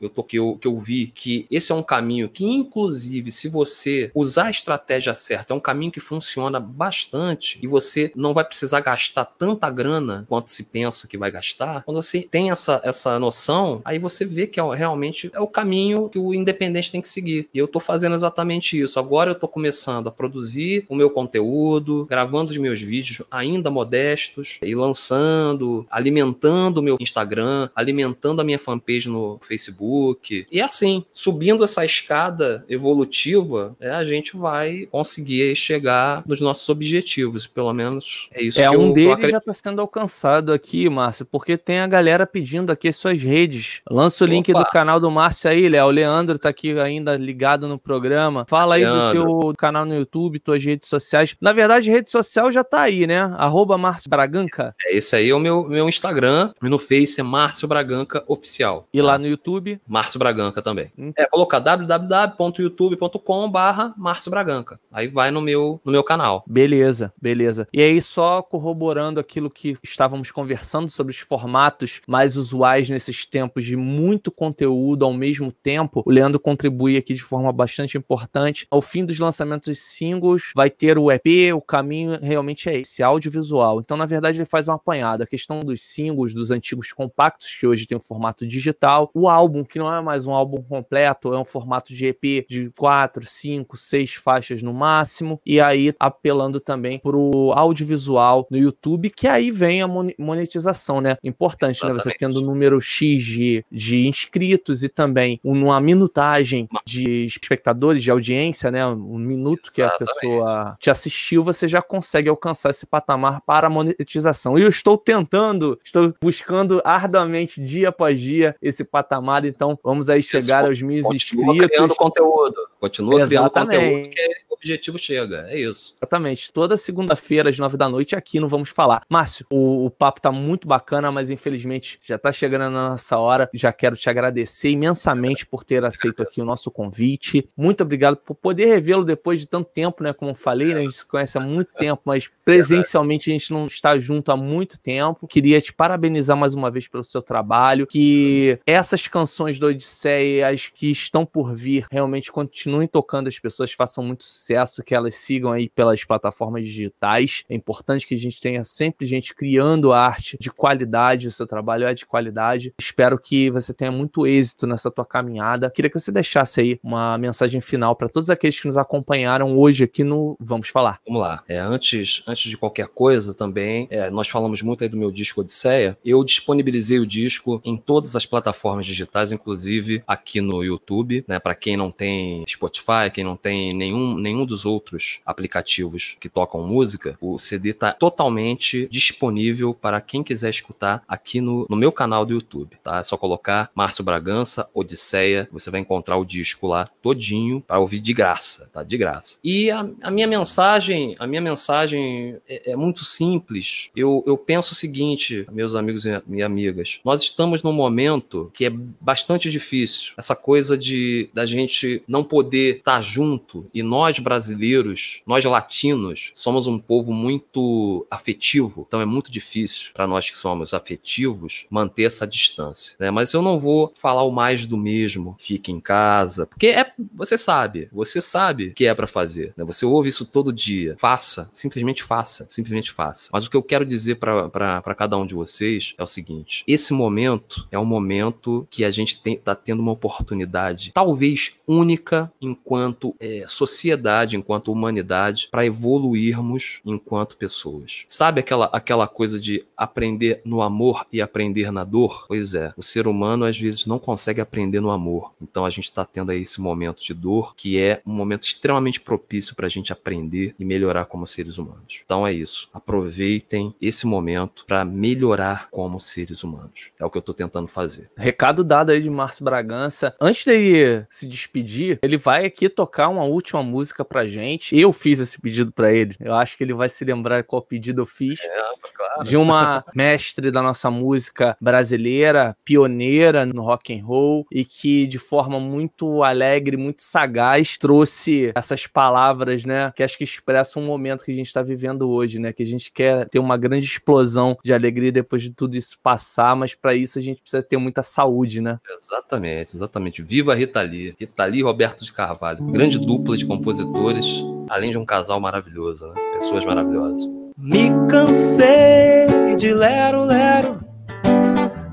[0.00, 3.48] eu tô que eu, que eu vi que esse é um caminho que inclusive se
[3.48, 8.44] você usar a estratégia certa, é um caminho que funciona bastante e você não vai
[8.44, 11.82] precisar gastar tanta grana quanto se pensa que vai gastar.
[11.84, 16.08] Quando você tem essa essa noção, aí você vê que é, realmente é o caminho
[16.08, 17.48] que o independente tem que seguir.
[17.52, 18.98] E eu tô fazendo exatamente isso.
[18.98, 24.58] Agora eu tô começando a produzir o meu conteúdo, gravando os meus vídeos ainda modestos
[24.62, 30.46] e lançando, alimentando o meu Instagram, alimentando a minha fanpage no Facebook.
[30.50, 37.46] E assim, subindo essa escada evolutiva, é, a gente vai conseguir chegar nos nossos objetivos.
[37.46, 41.24] Pelo menos é isso é, que um eu, deles já está sendo alcançado aqui, Márcio,
[41.24, 43.80] porque tem a galera pedindo aqui as suas redes.
[43.90, 44.60] Lança o link Opa.
[44.60, 45.86] do canal do Márcio aí, Léo.
[45.86, 48.44] O Leandro tá aqui ainda ligado no programa.
[48.48, 49.24] Fala aí Leandro.
[49.24, 51.36] do teu canal no YouTube, tuas redes sociais.
[51.40, 53.20] Na verdade, rede social já tá aí, né?
[53.36, 54.74] Arroba Márcio Braganca.
[54.84, 56.52] É, esse aí é o meu, meu Instagram.
[56.62, 58.88] E no Face é Márcio Braganca Oficial.
[58.92, 59.00] E?
[59.06, 59.80] Lá no YouTube?
[59.86, 60.90] Márcio Braganca também.
[60.98, 61.12] Hum.
[61.16, 64.80] É, colocar www.youtube.com barra Márcio Braganca.
[64.92, 66.44] Aí vai no meu, no meu canal.
[66.46, 67.68] Beleza, beleza.
[67.72, 73.64] E aí, só corroborando aquilo que estávamos conversando sobre os formatos mais usuais nesses tempos
[73.64, 78.66] de muito conteúdo ao mesmo tempo, o Leandro contribui aqui de forma bastante importante.
[78.70, 83.02] Ao fim dos lançamentos de singles, vai ter o EP, o caminho realmente é esse,
[83.02, 83.80] audiovisual.
[83.80, 85.24] Então, na verdade, ele faz uma apanhada.
[85.24, 89.64] A questão dos singles, dos antigos compactos, que hoje tem um formato digital, o álbum,
[89.64, 93.76] que não é mais um álbum completo, é um formato de EP de quatro, cinco,
[93.76, 99.82] seis faixas no máximo, e aí apelando também pro audiovisual no YouTube, que aí vem
[99.82, 99.88] a
[100.18, 101.16] monetização, né?
[101.22, 102.06] Importante, Exatamente.
[102.06, 102.12] né?
[102.12, 108.10] Você tendo um número X de, de inscritos e também uma minutagem de espectadores, de
[108.10, 108.86] audiência, né?
[108.86, 110.02] Um minuto que Exatamente.
[110.02, 114.58] a pessoa te assistiu, você já consegue alcançar esse patamar para a monetização.
[114.58, 120.22] E eu estou tentando, estou buscando arduamente dia após dia esse patamar, então vamos aí
[120.22, 121.66] chegar Isso, aos mil inscritos.
[121.66, 122.56] criando conteúdo.
[122.88, 123.28] Continua Exatamente.
[123.28, 125.46] criando conteúdo que o objetivo chega.
[125.48, 125.94] É isso.
[125.98, 126.52] Exatamente.
[126.52, 129.02] Toda segunda-feira, às nove da noite, aqui no Vamos Falar.
[129.08, 133.48] Márcio, o, o papo tá muito bacana, mas infelizmente já tá chegando na nossa hora.
[133.52, 137.48] Já quero te agradecer imensamente por ter aceito aqui o nosso convite.
[137.56, 140.12] Muito obrigado por poder revê-lo depois de tanto tempo, né?
[140.12, 140.80] Como eu falei, né?
[140.80, 144.36] a gente se conhece há muito tempo, mas presencialmente a gente não está junto há
[144.36, 145.26] muito tempo.
[145.26, 147.86] Queria te parabenizar mais uma vez pelo seu trabalho.
[147.86, 153.38] Que essas canções do Odisseia, as que estão por vir, realmente continuem continuem tocando, as
[153.38, 157.44] pessoas façam muito sucesso, que elas sigam aí pelas plataformas digitais.
[157.48, 161.86] É importante que a gente tenha sempre gente criando arte de qualidade, o seu trabalho
[161.86, 162.72] é de qualidade.
[162.78, 165.70] Espero que você tenha muito êxito nessa tua caminhada.
[165.70, 169.84] Queria que você deixasse aí uma mensagem final para todos aqueles que nos acompanharam hoje
[169.84, 171.00] aqui no Vamos Falar.
[171.06, 171.42] Vamos lá.
[171.48, 175.40] É, antes, antes de qualquer coisa também, é, nós falamos muito aí do meu disco
[175.40, 181.38] Odisseia, eu disponibilizei o disco em todas as plataformas digitais, inclusive aqui no YouTube, né?
[181.38, 186.66] Para quem não tem Spotify, quem não tem nenhum, nenhum dos outros aplicativos que tocam
[186.66, 192.24] música, o CD está totalmente disponível para quem quiser escutar aqui no, no meu canal
[192.26, 192.98] do YouTube, tá?
[192.98, 198.00] É só colocar Márcio Bragança, Odisseia, você vai encontrar o disco lá todinho para ouvir
[198.00, 198.82] de graça, tá?
[198.82, 199.38] De graça.
[199.44, 203.90] E a, a minha mensagem, a minha mensagem é, é muito simples.
[203.94, 208.70] Eu, eu penso o seguinte, meus amigos e amigas, nós estamos num momento que é
[208.70, 210.14] bastante difícil.
[210.16, 216.30] Essa coisa de da gente não poder estar tá junto e nós brasileiros, nós latinos,
[216.34, 218.84] somos um povo muito afetivo.
[218.86, 223.10] Então é muito difícil para nós que somos afetivos manter essa distância, né?
[223.10, 227.38] Mas eu não vou falar o mais do mesmo, fique em casa, porque é, você
[227.38, 229.64] sabe, você sabe que é para fazer, né?
[229.64, 230.96] Você ouve isso todo dia.
[230.98, 233.30] Faça, simplesmente faça, simplesmente faça.
[233.32, 236.92] Mas o que eu quero dizer para cada um de vocês é o seguinte: esse
[236.92, 243.44] momento é um momento que a gente está tendo uma oportunidade, talvez única, enquanto é,
[243.46, 248.04] sociedade, enquanto humanidade, para evoluirmos enquanto pessoas.
[248.08, 252.26] Sabe aquela, aquela coisa de aprender no amor e aprender na dor?
[252.28, 255.32] Pois é, o ser humano às vezes não consegue aprender no amor.
[255.40, 259.00] Então a gente está tendo aí esse momento de dor, que é um momento extremamente
[259.00, 262.00] propício para a gente aprender e melhorar como seres humanos.
[262.04, 262.68] Então é isso.
[262.72, 266.90] Aproveitem esse momento para melhorar como seres humanos.
[266.98, 268.10] É o que eu estou tentando fazer.
[268.16, 270.14] Recado dado aí de Márcio Bragança.
[270.20, 274.76] Antes dele se despedir, ele vai aqui tocar uma última música pra gente.
[274.76, 276.16] Eu fiz esse pedido para ele.
[276.18, 278.40] Eu acho que ele vai se lembrar qual pedido eu fiz.
[278.40, 278.62] É,
[278.92, 279.22] claro.
[279.22, 285.20] De uma mestre da nossa música brasileira, pioneira no rock and roll e que de
[285.20, 291.24] forma muito alegre, muito sagaz, trouxe essas palavras, né, que acho que expressam um momento
[291.24, 294.58] que a gente está vivendo hoje, né, que a gente quer ter uma grande explosão
[294.64, 298.02] de alegria depois de tudo isso passar, mas para isso a gente precisa ter muita
[298.02, 298.80] saúde, né?
[298.90, 300.22] Exatamente, exatamente.
[300.22, 305.04] Viva Rita Lee, Rita Lee Roberto de Carvalho, grande dupla de compositores, além de um
[305.04, 306.14] casal maravilhoso, né?
[306.32, 307.22] Pessoas maravilhosas.
[307.58, 310.80] Me cansei de lero lero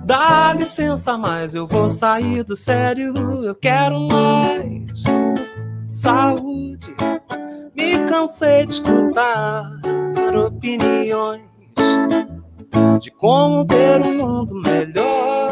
[0.05, 3.13] Dá licença, mas eu vou sair do sério.
[3.43, 5.03] Eu quero mais
[5.91, 6.93] saúde.
[7.75, 9.65] Me cansei de escutar
[10.45, 11.41] opiniões
[12.99, 15.42] de como ter um mundo melhor.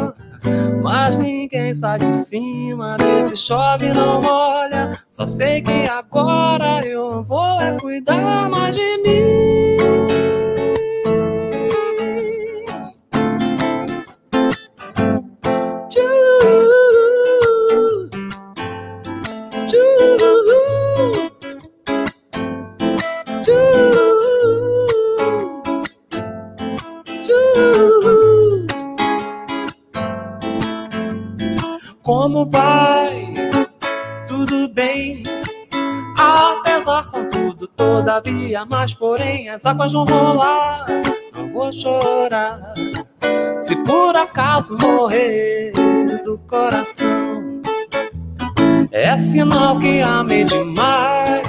[0.81, 4.97] Mas ninguém sai de cima desse chove não molha.
[5.09, 10.50] Só sei que agora eu vou é cuidar mais de mim.
[32.21, 33.33] Como vai?
[34.27, 35.23] Tudo bem?
[36.15, 40.85] Apesar contudo, todavia, mas porém as águas vão rolar.
[41.35, 42.61] Não vou chorar.
[43.57, 45.71] Se por acaso morrer
[46.23, 47.59] do coração,
[48.91, 51.41] é sinal que amei demais.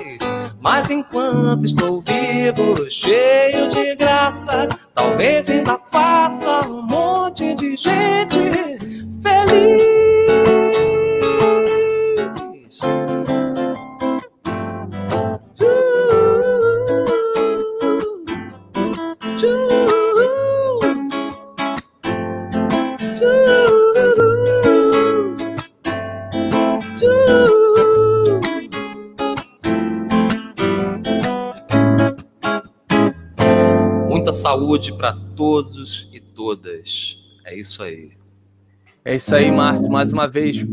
[0.59, 8.79] Mas enquanto estou vivo, cheio de graça, talvez ainda faça um monte de gente
[9.23, 9.92] feliz.
[34.33, 37.19] Saúde para todos e todas.
[37.45, 38.13] É isso aí.
[39.05, 39.91] É isso aí, Márcio.
[39.91, 40.65] Mais uma vez,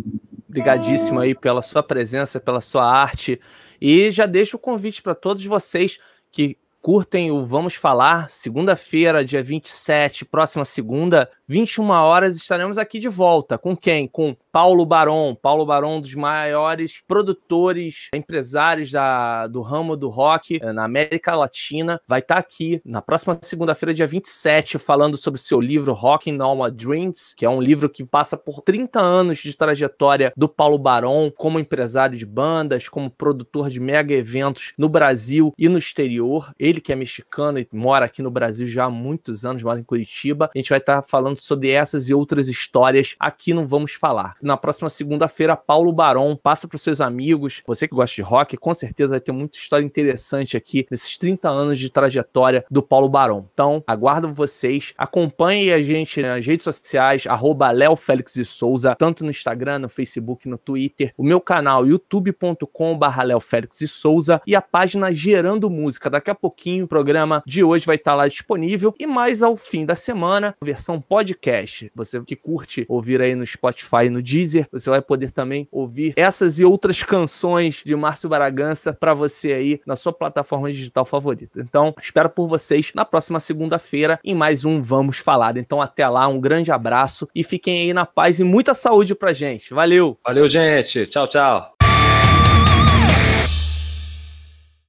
[0.48, 3.40] obrigadíssimo aí pela sua presença, pela sua arte.
[3.80, 6.00] E já deixo o convite para todos vocês
[6.32, 13.10] que curtem o Vamos Falar, segunda-feira, dia 27, próxima segunda, 21 horas, estaremos aqui de
[13.10, 13.58] volta.
[13.58, 14.08] Com quem?
[14.08, 15.36] Com Paulo Baron.
[15.36, 21.36] Paulo Baron, um dos maiores produtores, empresários da, do ramo do rock eh, na América
[21.36, 26.30] Latina, vai estar tá aqui na próxima segunda-feira, dia 27, falando sobre seu livro Rock
[26.30, 30.34] in All My Dreams, que é um livro que passa por 30 anos de trajetória
[30.36, 35.70] do Paulo Baron como empresário de bandas, como produtor de mega eventos no Brasil e
[35.70, 36.52] no exterior.
[36.58, 39.84] Ele que é mexicano e mora aqui no Brasil já há muitos anos, mora em
[39.84, 40.50] Curitiba.
[40.54, 44.39] A gente vai estar tá falando sobre essas e outras histórias aqui no Vamos Falar.
[44.42, 46.40] Na próxima segunda-feira, Paulo Barão.
[46.42, 47.62] Passa para os seus amigos.
[47.66, 51.50] Você que gosta de rock, com certeza vai ter muita história interessante aqui nesses 30
[51.50, 53.48] anos de trajetória do Paulo Barão.
[53.52, 54.94] Então, aguardo vocês.
[54.98, 59.90] Acompanhe a gente nas redes sociais, arroba Léo Félix de Souza, tanto no Instagram, no
[59.90, 61.14] Facebook, no Twitter.
[61.18, 66.10] O meu canal, youtube.com.br Léo Félix de Souza e a página Gerando Música.
[66.10, 68.94] Daqui a pouquinho o programa de hoje vai estar lá disponível.
[69.00, 71.92] E mais ao fim da semana, versão podcast.
[71.96, 76.60] Você que curte ouvir aí no Spotify no Deezer, você vai poder também ouvir essas
[76.60, 81.60] e outras canções de Márcio Bragança para você aí na sua plataforma digital favorita.
[81.62, 85.58] Então, espero por vocês na próxima segunda-feira em mais um Vamos Falar.
[85.58, 89.34] Então, até lá, um grande abraço e fiquem aí na paz e muita saúde pra
[89.34, 89.74] gente.
[89.74, 90.18] Valeu!
[90.26, 91.08] Valeu, gente!
[91.08, 91.79] Tchau, tchau!